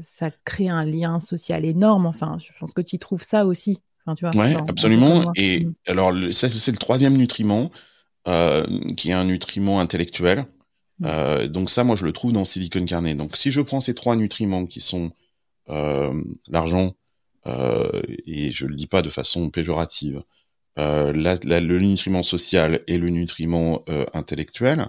[0.00, 2.06] ça crée un lien social énorme.
[2.06, 3.78] Enfin, je pense que tu trouves ça aussi.
[4.04, 4.36] Enfin, tu vois.
[4.36, 5.32] Ouais, absolument.
[5.36, 7.70] Et alors ça c'est le troisième nutriment.
[8.28, 10.44] Euh, qui est un nutriment intellectuel.
[10.98, 11.06] Mm.
[11.06, 13.14] Euh, donc ça, moi, je le trouve dans Silicon Carnet.
[13.14, 15.12] Donc si je prends ces trois nutriments qui sont
[15.70, 16.12] euh,
[16.48, 16.94] l'argent,
[18.26, 20.22] et je le dis pas de façon péjorative,
[20.78, 24.88] le nutriment social et le nutriment intellectuel,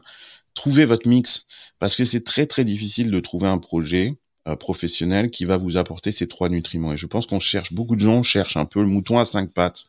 [0.53, 1.45] trouvez votre mix
[1.79, 4.17] parce que c'est très très difficile de trouver un projet
[4.59, 6.93] professionnel qui va vous apporter ces trois nutriments.
[6.93, 9.51] Et je pense qu'on cherche, beaucoup de gens cherchent un peu le mouton à cinq
[9.51, 9.85] pattes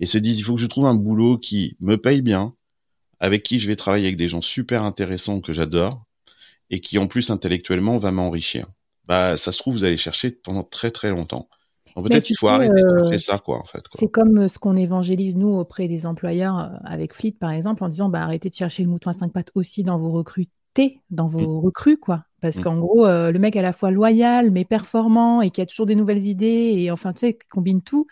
[0.00, 2.54] et se disent il faut que je trouve un boulot qui me paye bien,
[3.20, 6.04] avec qui je vais travailler avec des gens super intéressants que j'adore
[6.70, 8.66] et qui en plus intellectuellement va m'enrichir.
[9.06, 11.48] Bah ça se trouve vous allez chercher pendant très très longtemps.
[12.02, 13.82] Peut-être qu'il faut arrêter de chercher ça, quoi, en fait.
[13.94, 17.82] C'est comme euh, ce qu'on évangélise, nous, auprès des employeurs, euh, avec Fleet, par exemple,
[17.84, 21.00] en disant, bah, arrêtez de chercher le mouton à cinq pattes aussi dans vos recrutés,
[21.10, 21.64] dans vos mmh.
[21.64, 22.24] recrues, quoi.
[22.40, 22.62] Parce mmh.
[22.62, 25.86] qu'en gros, euh, le mec à la fois loyal, mais performant, et qui a toujours
[25.86, 28.06] des nouvelles idées, et enfin, tu sais, qui combine tout,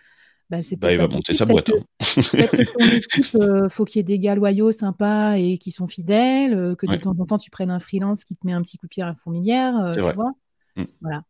[0.50, 1.70] bah, bah, il va monter sa boîte.
[1.70, 1.82] Hein.
[3.34, 6.86] Euh, faut qu'il y ait des gars loyaux, sympas et qui sont fidèles, euh, que
[6.86, 8.90] de temps en temps tu prennes un freelance qui te met un petit coup de
[8.90, 10.32] pied à la fourmilière, euh, tu vois.
[10.76, 10.84] Mm.
[11.00, 11.22] Voilà.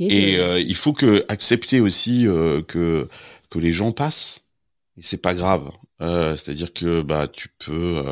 [0.00, 2.24] Et il faut que accepter aussi
[2.68, 3.08] que
[3.50, 4.40] que les gens passent.
[4.96, 5.70] Et c'est pas grave.
[6.00, 8.02] C'est-à-dire que bah tu peux.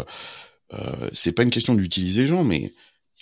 [1.12, 2.72] c'est pas une question d'utiliser les gens, mais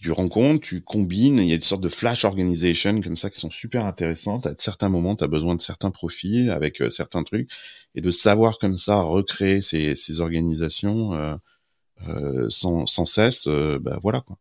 [0.02, 3.38] tu rencontres, tu combines, il y a des sortes de flash organization comme ça qui
[3.38, 4.46] sont super intéressantes.
[4.46, 7.48] À certains moments, tu as besoin de certains profils avec euh, certains trucs
[7.94, 11.36] et de savoir comme ça recréer ces, ces organisations euh,
[12.08, 14.36] euh, sans, sans, cesse, euh, bah voilà quoi.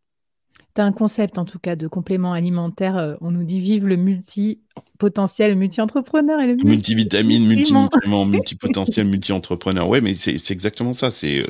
[0.74, 2.96] Tu as un concept en tout cas de complément alimentaire.
[2.96, 9.88] Euh, on nous dit vive le multi-potentiel, multi-entrepreneur et le multivitamine, multi-nutriments, multi-potentiel, multi-entrepreneur.
[9.88, 11.10] Ouais, mais c'est exactement ça.
[11.10, 11.44] C'est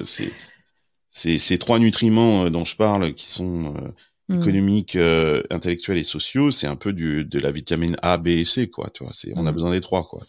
[1.12, 4.40] c'est ces trois nutriments euh, dont je parle, qui sont euh, mmh.
[4.40, 8.44] économiques, euh, intellectuels et sociaux, c'est un peu du, de la vitamine A, B et
[8.46, 8.88] C, quoi.
[8.92, 9.54] Tu vois, on a mmh.
[9.54, 10.22] besoin des trois, quoi.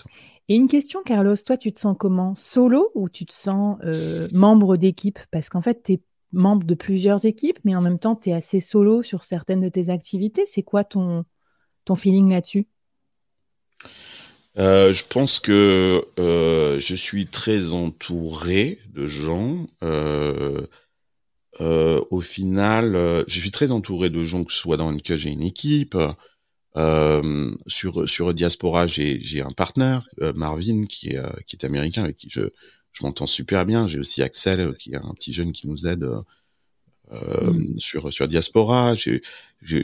[0.49, 2.35] Et une question, Carlos, toi, tu te sens comment?
[2.35, 5.19] Solo ou tu te sens euh, membre d'équipe?
[5.31, 6.01] Parce qu'en fait, tu es
[6.33, 9.69] membre de plusieurs équipes, mais en même temps, tu es assez solo sur certaines de
[9.69, 10.45] tes activités.
[10.45, 11.25] C'est quoi ton,
[11.85, 12.67] ton feeling là-dessus?
[14.59, 19.65] Euh, je pense que euh, je suis très entouré de gens.
[19.83, 20.67] Euh,
[21.59, 25.29] au final, je suis très entouré de gens que ce soit dans une que j'ai
[25.29, 25.95] une équipe.
[27.67, 32.27] sur sur Diaspora, j'ai j'ai un partenaire, Marvin, qui est qui est américain avec qui
[32.29, 32.49] je
[32.93, 33.87] je m'entends super bien.
[33.87, 36.07] J'ai aussi Axel, qui est un petit jeune qui nous aide.
[37.11, 37.77] Mm.
[37.77, 39.21] sur sur Diaspora, j'ai,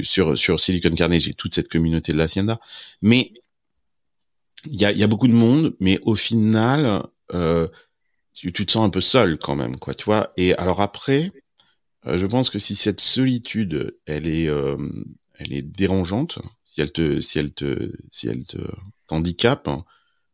[0.02, 2.60] sur sur Silicon Carnet, j'ai toute cette communauté de l'Hacienda.
[3.02, 3.34] Mais
[4.66, 7.04] il y a, y a, beaucoup de monde, mais au final,
[7.34, 7.68] euh,
[8.34, 10.34] tu, tu, te sens un peu seul quand même, quoi, tu vois.
[10.38, 11.32] Et alors après,
[12.06, 14.78] euh, je pense que si cette solitude, elle est, euh,
[15.38, 18.58] elle est dérangeante, si elle te, si elle te, si elle te
[19.08, 19.70] t'handicape,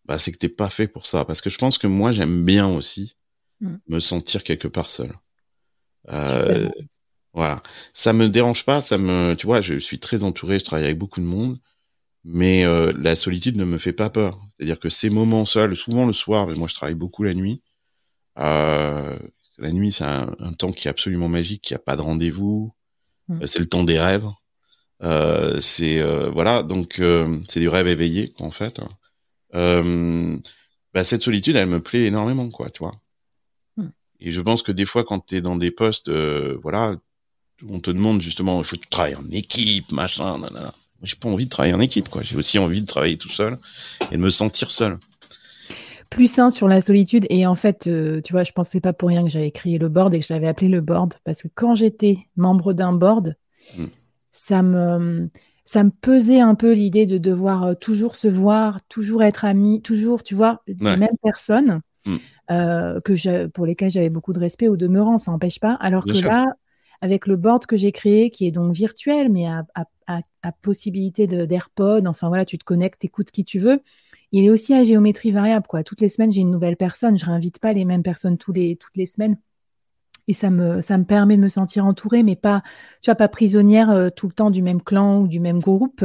[0.06, 1.26] bah c'est que t'es pas fait pour ça.
[1.26, 3.16] Parce que je pense que moi, j'aime bien aussi
[3.62, 3.76] mm.
[3.88, 5.12] me sentir quelque part seul.
[6.10, 6.70] Euh,
[7.34, 7.62] voilà,
[7.93, 10.97] ça me dérange pas, ça me, tu vois, je suis très entouré, je travaille avec
[10.97, 11.60] beaucoup de monde
[12.26, 14.39] mais euh, la solitude ne me fait pas peur.
[14.49, 17.62] C'est-à-dire que ces moments seuls, souvent le soir, mais moi je travaille beaucoup la nuit.
[18.39, 19.18] Euh,
[19.60, 22.74] la nuit, c'est un, temps qui est absolument magique, qui a pas de rendez-vous.
[23.28, 23.43] Mmh.
[23.43, 24.28] Euh, c'est le temps des rêves.
[25.03, 26.01] Euh, c'est
[26.32, 27.01] voilà, donc
[27.47, 28.82] c'est du rêve éveillé en fait.
[29.56, 32.95] Bah, cette solitude, elle me plaît énormément, quoi, tu vois.
[33.78, 33.88] Mmh.
[34.22, 36.95] Et je pense que des fois, quand tu es dans des postes, voilà,
[37.68, 40.74] on te demande justement, il faut que tu travailles en équipe, machin, nanana
[41.06, 42.22] j'ai pas envie de travailler en équipe, quoi.
[42.22, 43.58] J'ai aussi envie de travailler tout seul
[44.12, 44.97] et de me sentir seul.
[46.10, 47.26] Plus sain sur la solitude.
[47.30, 49.89] Et en fait, euh, tu vois, je pensais pas pour rien que j'avais créé le
[49.89, 51.16] board et que je l'avais appelé le board.
[51.24, 53.36] Parce que quand j'étais membre d'un board,
[53.78, 53.86] hmm.
[54.32, 55.30] ça me
[55.66, 59.82] ça me pesait un peu l'idée de devoir euh, toujours se voir, toujours être ami,
[59.82, 62.16] toujours, tu vois, les mêmes personnes hmm.
[62.51, 65.74] euh, que pour lesquelles j'avais beaucoup de respect au demeurant, ça n'empêche pas.
[65.74, 66.45] Alors que là,
[67.01, 70.22] avec le board que j'ai créé, qui est donc virtuel, mais à, à,
[70.61, 73.82] possibilité d'AirPod, enfin voilà, tu te connectes, écoutes qui tu veux.
[74.32, 75.84] Il est aussi à géométrie variable, quoi.
[75.84, 77.18] Toutes les semaines, j'ai une nouvelle personne.
[77.18, 79.38] Je réinvite pas les mêmes personnes tous les, toutes les semaines.
[80.28, 82.63] Et ça me, ça me permet de me sentir entourée, mais pas,
[83.01, 86.03] tu vois, pas prisonnière euh, tout le temps du même clan ou du même groupe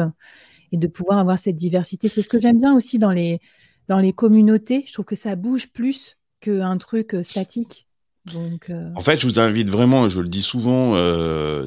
[0.73, 2.09] et de pouvoir avoir cette diversité.
[2.09, 3.41] C'est ce que j'aime bien aussi dans les,
[3.89, 4.85] dans les communautés.
[4.87, 7.87] Je trouve que ça bouge plus qu'un truc euh, statique.
[8.35, 10.95] Euh, en fait, je vous invite vraiment, je le dis souvent,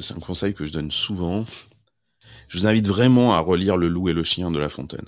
[0.00, 1.44] c'est un conseil que je donne souvent,
[2.46, 5.06] je vous invite vraiment à relire Le loup et le chien de La Fontaine.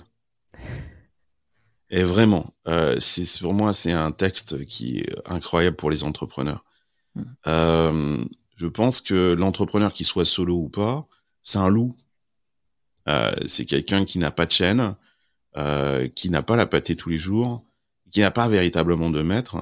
[1.89, 6.65] Et vraiment, pour moi, c'est un texte qui est incroyable pour les entrepreneurs.
[7.45, 8.25] Hmm.
[8.55, 11.07] je pense que l'entrepreneur, qui soit solo ou pas,
[11.43, 11.95] c'est un loup.
[13.45, 14.95] c'est quelqu'un qui n'a pas de chaîne,
[16.15, 17.63] qui n'a pas la pâtée tous les jours,
[18.11, 19.57] qui n'a pas véritablement de maître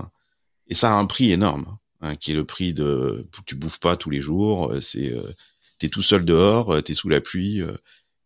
[0.68, 3.98] et ça a un prix énorme, hein, qui est le prix de tu bouffes pas
[3.98, 5.34] tous les jours, euh, c'est euh,
[5.78, 7.78] t'es tout seul dehors, euh, t'es sous la pluie, euh,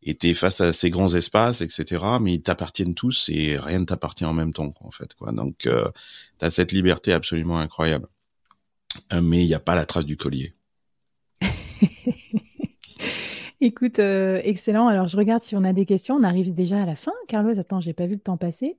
[0.02, 2.04] et t'es face à ces grands espaces, etc.
[2.22, 5.14] Mais ils t'appartiennent tous et rien ne t'appartient en même temps, en fait.
[5.16, 5.32] Quoi.
[5.34, 5.90] Donc euh,
[6.38, 8.08] t'as cette liberté absolument incroyable.
[9.14, 10.54] Mais il n'y a pas la trace du collier.
[13.62, 14.88] Écoute, excellent.
[14.88, 16.16] Alors, je regarde si on a des questions.
[16.16, 17.12] On arrive déjà à la fin.
[17.28, 18.78] Carlos, attends, j'ai pas vu le temps passer.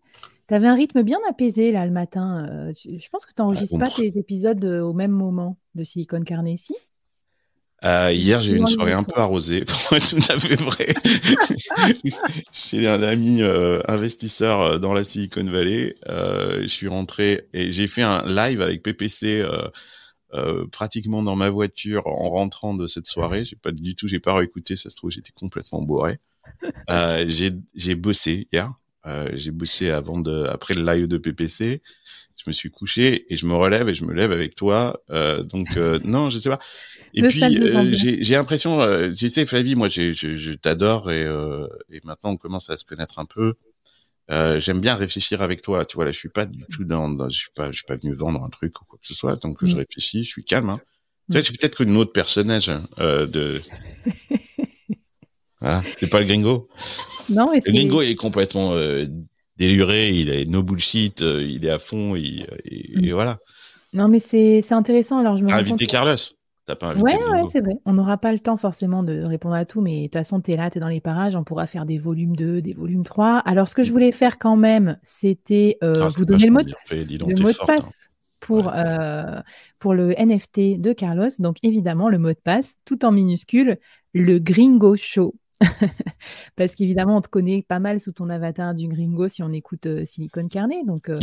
[0.51, 2.45] Tu avais un rythme bien apaisé là le matin.
[2.51, 6.23] Euh, je pense que tu n'enregistres pas tes épisodes euh, au même moment de Silicon
[6.23, 6.75] Carnet, si?
[7.85, 10.89] Euh, hier, j'ai eu une soirée un peu arrosée, pour être tout à fait vrai.
[12.53, 13.43] j'ai un ami
[13.87, 15.95] investisseur dans la Silicon Valley.
[16.09, 19.47] je suis rentré et j'ai fait un live avec PPC
[20.71, 23.45] pratiquement dans ma voiture en rentrant de cette soirée.
[23.45, 24.77] J'ai pas du tout, j'ai pas réécouté.
[24.77, 26.19] Ça se trouve, j'étais complètement bourré.
[27.29, 28.75] j'ai bossé hier.
[29.07, 31.83] Euh, j'ai bossé avant de, après le live de PPC.
[32.37, 35.01] Je me suis couché et je me relève et je me lève avec toi.
[35.11, 36.61] Euh, donc euh, non, je sais pas.
[37.15, 37.43] Et puis
[37.93, 38.79] j'ai l'impression,
[39.13, 41.25] tu sais Flavie, moi je, je t'adore et,
[41.91, 43.55] et maintenant on commence à se connaître un peu.
[44.31, 45.85] J'aime bien réfléchir avec toi.
[45.85, 47.97] Tu vois là, je suis pas du tout dans, je suis pas, je suis pas
[47.97, 49.37] venu vendre un truc ou quoi que ce soit.
[49.37, 49.79] Donc je mm.
[49.79, 50.71] réfléchis, je suis calme.
[50.71, 50.81] Hein.
[51.31, 51.57] Tu vois, mm.
[51.57, 53.61] peut-être une autre personnage hein, de.
[55.61, 56.69] voilà, c'est pas le gringo?
[57.29, 59.05] Non, le gringo est complètement euh,
[59.57, 62.47] déluré, il est no bullshit, euh, il est à fond, et,
[62.97, 63.13] mm.
[63.13, 63.39] voilà.
[63.93, 65.19] Non, mais c'est intéressant.
[65.19, 66.17] Alors, je me invité Carlos.
[66.71, 67.81] T'as pas invité ouais, ouais, c'est vrai.
[67.85, 70.53] On n'aura pas le temps forcément de répondre à tout, mais de toute façon, tu
[70.53, 73.03] es là, tu es dans les parages, on pourra faire des volumes 2, des volumes
[73.03, 73.39] 3.
[73.39, 76.63] Alors, ce que je voulais faire quand même, c'était euh, ah, vous donner le mot,
[76.63, 78.05] de, le mot de passe.
[78.05, 78.07] Hein.
[78.39, 78.73] Pour,
[79.81, 81.29] pour le NFT de Carlos.
[81.41, 83.79] Donc, évidemment, le mot de passe, tout en minuscule,
[84.15, 85.35] le Gringo Show.
[86.57, 89.87] Parce qu'évidemment, on te connaît pas mal sous ton avatar du gringo si on écoute
[89.87, 90.83] euh, Silicon Carnet.
[90.85, 91.19] Donc, euh,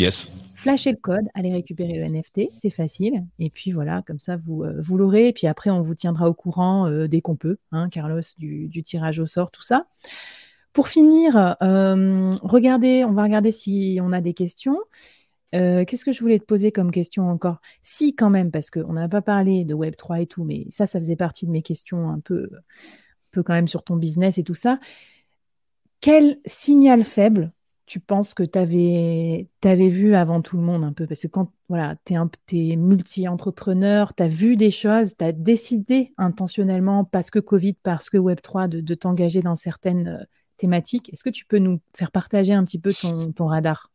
[0.56, 3.26] flashez le code, allez récupérer le NFT, c'est facile.
[3.40, 5.30] Et puis voilà, comme ça, vous, euh, vous l'aurez.
[5.30, 9.20] Et puis après, on vous tiendra au courant dès qu'on peut, hein, Carlos, du, tirage
[9.20, 9.88] au sort, tout ça.
[10.74, 14.78] Pour finir, regardez, on va regarder si on a des questions.
[15.52, 17.58] Qu'est-ce que je voulais te poser comme question encore?
[17.82, 21.00] Si, quand même, parce qu'on n'a pas parlé de Web3 et tout, mais ça, ça
[21.00, 22.50] faisait partie de mes questions un peu,
[23.44, 24.80] quand même sur ton business et tout ça.
[26.02, 27.52] Quel signal faible
[27.86, 31.08] tu penses que tu avais, vu avant tout le monde un peu?
[31.08, 35.32] Parce que quand voilà, tu es, es multi-entrepreneur, tu as vu des choses, tu as
[35.32, 40.24] décidé intentionnellement, parce que Covid, parce que Web3, de, t'engager dans certaines euh,
[40.58, 41.12] thématiques.
[41.14, 43.90] Est-ce que tu peux nous faire partager un petit peu ton, radar?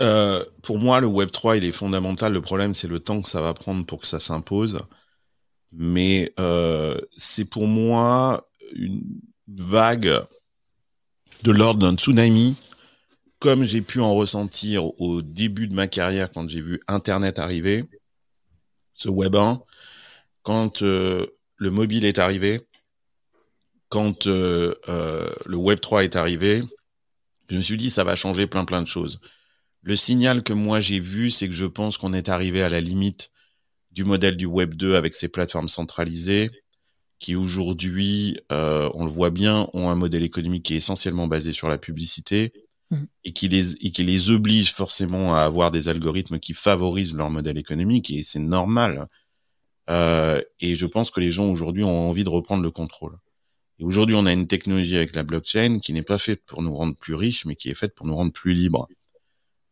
[0.00, 2.32] Euh, Pour moi, le Web3, il est fondamental.
[2.32, 4.78] Le problème, c'est le temps que ça va prendre pour que ça s'impose.
[5.72, 9.02] Mais euh, c'est pour moi une
[9.46, 10.24] vague
[11.44, 12.56] de l'ordre d'un tsunami,
[13.38, 17.84] comme j'ai pu en ressentir au début de ma carrière quand j'ai vu Internet arriver,
[18.94, 19.62] ce Web 1,
[20.42, 22.66] quand euh, le mobile est arrivé,
[23.88, 26.62] quand euh, euh, le Web 3 est arrivé,
[27.48, 29.20] je me suis dit ça va changer plein plein de choses.
[29.82, 32.80] Le signal que moi j'ai vu, c'est que je pense qu'on est arrivé à la
[32.80, 33.30] limite
[33.90, 36.50] du modèle du Web 2 avec ses plateformes centralisées
[37.18, 41.52] qui aujourd'hui, euh, on le voit bien, ont un modèle économique qui est essentiellement basé
[41.52, 42.52] sur la publicité
[42.90, 43.04] mmh.
[43.24, 47.30] et, qui les, et qui les oblige forcément à avoir des algorithmes qui favorisent leur
[47.30, 49.08] modèle économique et c'est normal.
[49.90, 53.18] Euh, et je pense que les gens aujourd'hui ont envie de reprendre le contrôle.
[53.80, 56.74] Et aujourd'hui, on a une technologie avec la blockchain qui n'est pas faite pour nous
[56.74, 58.88] rendre plus riches, mais qui est faite pour nous rendre plus libres.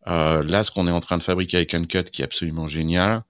[0.07, 3.25] Euh, là, ce qu'on est en train de fabriquer avec Uncut, qui est absolument génial,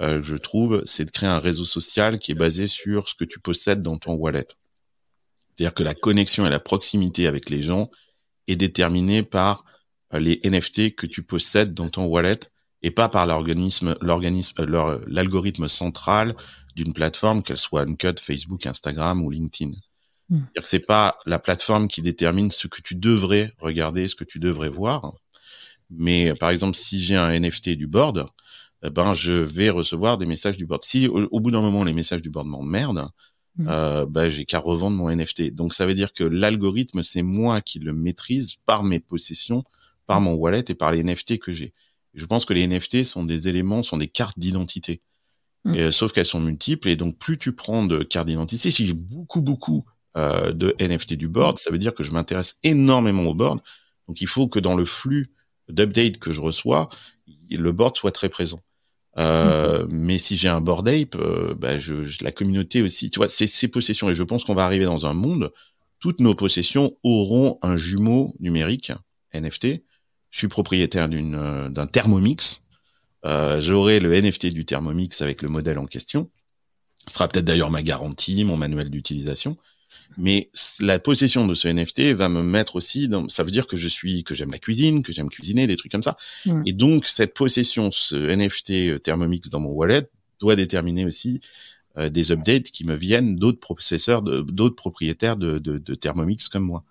[0.00, 3.24] euh, je trouve, c'est de créer un réseau social qui est basé sur ce que
[3.24, 4.46] tu possèdes dans ton wallet.
[5.48, 7.90] C'est-à-dire que la connexion et la proximité avec les gens
[8.46, 9.64] est déterminée par
[10.12, 12.40] euh, les NFT que tu possèdes dans ton wallet
[12.82, 16.34] et pas par l'organisme, l'organisme, euh, l'algorithme central
[16.74, 19.72] d'une plateforme, qu'elle soit Uncut, Facebook, Instagram ou LinkedIn.
[20.28, 20.40] Hmm.
[20.40, 24.24] C'est-à-dire que c'est pas la plateforme qui détermine ce que tu devrais regarder, ce que
[24.24, 25.14] tu devrais voir.
[25.88, 28.26] Mais par exemple, si j'ai un NFT du board,
[28.82, 30.84] ben je vais recevoir des messages du board.
[30.84, 33.08] Si au, bout d'un moment les messages du board m'emmerdent,
[33.56, 33.66] mmh.
[33.68, 35.54] euh, ben, j'ai qu'à revendre mon NFT.
[35.54, 39.64] Donc ça veut dire que l'algorithme c'est moi qui le maîtrise par mes possessions,
[40.06, 40.24] par mmh.
[40.24, 41.72] mon wallet et par les NFT que j'ai.
[42.14, 45.00] Je pense que les NFT sont des éléments, sont des cartes d'identité.
[45.64, 45.74] Mmh.
[45.74, 48.94] Euh, sauf qu'elles sont multiples et donc plus tu prends de cartes d'identité, si j'ai
[48.94, 49.84] beaucoup beaucoup
[50.16, 53.60] euh, de NFT du board, ça veut dire que je m'intéresse énormément au board.
[54.08, 55.30] Donc il faut que dans le flux
[55.68, 56.88] d'update que je reçois,
[57.50, 58.60] le board soit très présent.
[59.18, 59.86] Euh.
[59.88, 63.46] Mais si j'ai un board ape, euh, bah, je, la communauté aussi, tu vois, c'est
[63.46, 64.10] ces possessions.
[64.10, 65.52] Et je pense qu'on va arriver dans un monde,
[66.00, 68.92] toutes nos possessions auront un jumeau numérique,
[69.32, 69.82] NFT.
[70.30, 72.62] Je suis propriétaire d'une euh, d'un Thermomix.
[73.24, 76.30] Euh, J'aurai le NFT du Thermomix avec le modèle en question.
[77.08, 79.56] Ce sera peut-être d'ailleurs ma garantie, mon manuel d'utilisation.
[80.18, 83.76] Mais la possession de ce NFT va me mettre aussi dans, ça veut dire que
[83.76, 86.16] je suis, que j'aime la cuisine, que j'aime cuisiner, des trucs comme ça.
[86.46, 86.62] Mm.
[86.66, 90.08] Et donc, cette possession, ce NFT euh, Thermomix dans mon wallet
[90.40, 91.40] doit déterminer aussi
[91.98, 96.64] euh, des updates qui me viennent d'autres processeurs, d'autres propriétaires de, de, de, Thermomix comme
[96.64, 96.84] moi.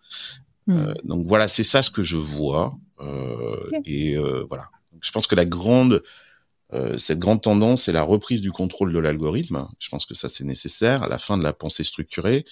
[0.68, 0.74] Mm.
[0.74, 2.78] Euh, donc voilà, c'est ça ce que je vois.
[3.02, 4.18] Euh, Et
[4.50, 4.70] voilà.
[4.92, 6.04] Donc, je pense que la grande,
[6.98, 9.68] cette grande tendance, c'est la reprise du contrôle de l'algorithme.
[9.80, 12.46] Je pense que ça, c'est nécessaire à la fin de la pensée structurée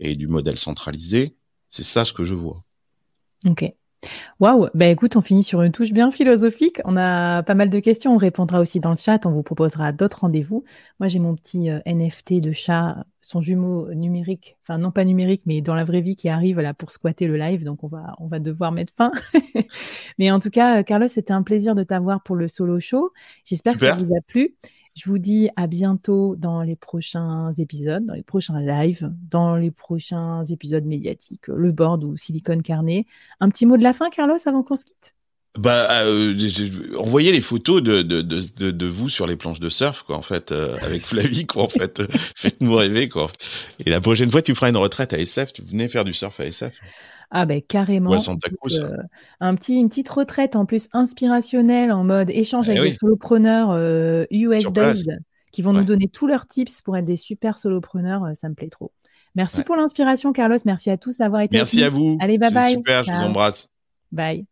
[0.00, 1.36] et du modèle centralisé.
[1.68, 2.64] C'est ça ce que je vois.
[3.46, 3.72] Ok.
[4.40, 6.80] Waouh, bah écoute, on finit sur une touche bien philosophique.
[6.84, 9.92] On a pas mal de questions, on répondra aussi dans le chat, on vous proposera
[9.92, 10.64] d'autres rendez-vous.
[10.98, 15.42] Moi, j'ai mon petit euh, NFT de chat, son jumeau numérique, enfin non pas numérique,
[15.44, 18.14] mais dans la vraie vie qui arrive là pour squatter le live, donc on va,
[18.18, 19.12] on va devoir mettre fin.
[20.18, 23.12] mais en tout cas, Carlos, c'était un plaisir de t'avoir pour le solo show.
[23.44, 24.56] J'espère que ça vous a plu.
[25.00, 29.70] Je vous dis à bientôt dans les prochains épisodes, dans les prochains lives, dans les
[29.70, 33.06] prochains épisodes médiatiques, le board ou Silicon Carnet.
[33.40, 35.14] Un petit mot de la fin, Carlos, avant qu'on se quitte?
[35.58, 36.36] Bah, euh,
[36.98, 41.46] envoyez les photos de, vous sur les planches de surf, quoi, fait, euh, avec Flavie,
[41.46, 42.02] quoi, en fait.
[42.36, 43.08] Faites-nous rêver.
[43.86, 46.38] Et la prochaine fois, tu feras une retraite à SF, tu venais faire du surf
[46.40, 46.74] à SF.
[47.30, 48.12] Ah ben carrément.
[48.12, 48.96] Euh,
[49.40, 53.70] un petit, une petite retraite en plus inspirationnelle en mode échange eh avec des solopreneurs
[54.30, 55.10] US euh, based
[55.52, 58.24] qui vont nous donner tous leurs tips pour être des super solopreneurs.
[58.24, 58.92] Euh, ça me plaît trop.
[59.34, 60.58] Merci pour l'inspiration, Carlos.
[60.64, 61.56] Merci à tous d'avoir été.
[61.56, 62.18] Merci à vous.
[62.20, 62.74] Allez, bye bye.
[62.74, 63.68] Super, je vous embrasse.
[64.10, 64.49] Bye.